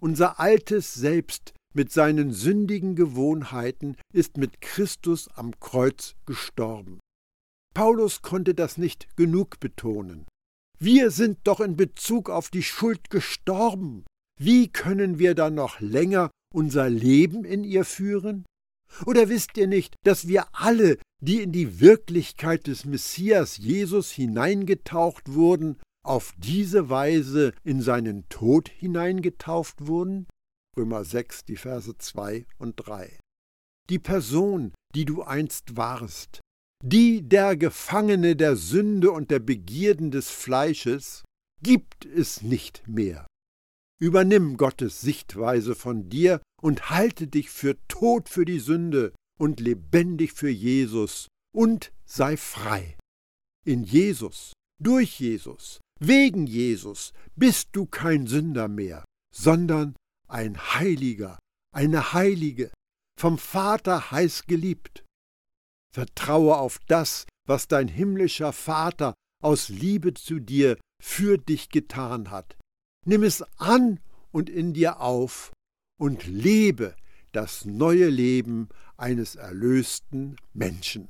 Unser 0.00 0.38
altes 0.38 0.94
Selbst 0.94 1.52
mit 1.74 1.92
seinen 1.92 2.32
sündigen 2.32 2.94
Gewohnheiten 2.94 3.96
ist 4.12 4.36
mit 4.36 4.60
Christus 4.60 5.28
am 5.28 5.58
Kreuz 5.60 6.14
gestorben. 6.26 7.00
Paulus 7.74 8.22
konnte 8.22 8.54
das 8.54 8.78
nicht 8.78 9.08
genug 9.16 9.60
betonen. 9.60 10.26
Wir 10.78 11.10
sind 11.10 11.38
doch 11.44 11.60
in 11.60 11.76
Bezug 11.76 12.30
auf 12.30 12.50
die 12.50 12.62
Schuld 12.62 13.10
gestorben. 13.10 14.04
Wie 14.40 14.68
können 14.68 15.18
wir 15.18 15.34
dann 15.34 15.54
noch 15.54 15.80
länger 15.80 16.30
unser 16.54 16.88
Leben 16.88 17.44
in 17.44 17.64
ihr 17.64 17.84
führen? 17.84 18.44
Oder 19.06 19.28
wisst 19.28 19.56
ihr 19.56 19.66
nicht, 19.66 19.94
dass 20.04 20.28
wir 20.28 20.46
alle, 20.52 20.98
die 21.20 21.42
in 21.42 21.52
die 21.52 21.80
Wirklichkeit 21.80 22.66
des 22.66 22.84
Messias 22.84 23.56
Jesus 23.56 24.10
hineingetaucht 24.10 25.32
wurden, 25.32 25.78
auf 26.04 26.32
diese 26.38 26.88
Weise 26.88 27.52
in 27.64 27.82
seinen 27.82 28.28
Tod 28.28 28.68
hineingetauft 28.68 29.86
wurden? 29.86 30.26
Römer 30.76 31.04
6, 31.04 31.44
die 31.44 31.56
Verse 31.56 31.96
2 31.96 32.46
und 32.58 32.76
3. 32.76 33.18
Die 33.90 33.98
Person, 33.98 34.72
die 34.94 35.04
du 35.04 35.22
einst 35.22 35.76
warst, 35.76 36.40
die 36.84 37.22
der 37.22 37.56
Gefangene 37.56 38.36
der 38.36 38.56
Sünde 38.56 39.10
und 39.10 39.30
der 39.30 39.40
Begierden 39.40 40.10
des 40.10 40.30
Fleisches, 40.30 41.24
gibt 41.62 42.04
es 42.04 42.42
nicht 42.42 42.86
mehr. 42.86 43.26
Übernimm 44.00 44.56
Gottes 44.56 45.00
Sichtweise 45.00 45.74
von 45.74 46.08
dir 46.08 46.40
und 46.62 46.90
halte 46.90 47.26
dich 47.26 47.50
für 47.50 47.76
tot 47.88 48.28
für 48.28 48.44
die 48.44 48.60
Sünde 48.60 49.12
und 49.38 49.60
lebendig 49.60 50.32
für 50.32 50.50
Jesus 50.50 51.28
und 51.52 51.92
sei 52.04 52.36
frei. 52.36 52.96
In 53.64 53.82
Jesus, 53.82 54.52
durch 54.80 55.18
Jesus, 55.18 55.80
wegen 56.00 56.46
Jesus 56.46 57.12
bist 57.34 57.70
du 57.72 57.86
kein 57.86 58.26
Sünder 58.26 58.68
mehr, 58.68 59.04
sondern 59.34 59.96
ein 60.28 60.56
Heiliger, 60.74 61.38
eine 61.74 62.12
Heilige, 62.12 62.70
vom 63.18 63.36
Vater 63.36 64.12
heiß 64.12 64.46
geliebt. 64.46 65.04
Vertraue 65.92 66.56
auf 66.56 66.78
das, 66.86 67.26
was 67.48 67.66
dein 67.66 67.88
himmlischer 67.88 68.52
Vater 68.52 69.14
aus 69.42 69.68
Liebe 69.68 70.14
zu 70.14 70.38
dir 70.38 70.78
für 71.02 71.38
dich 71.38 71.70
getan 71.70 72.30
hat. 72.30 72.57
Nimm 73.08 73.22
es 73.22 73.42
an 73.56 74.00
und 74.32 74.50
in 74.50 74.74
dir 74.74 75.00
auf 75.00 75.52
und 75.98 76.26
lebe 76.26 76.94
das 77.32 77.64
neue 77.64 78.10
Leben 78.10 78.68
eines 78.98 79.34
erlösten 79.34 80.36
Menschen. 80.52 81.08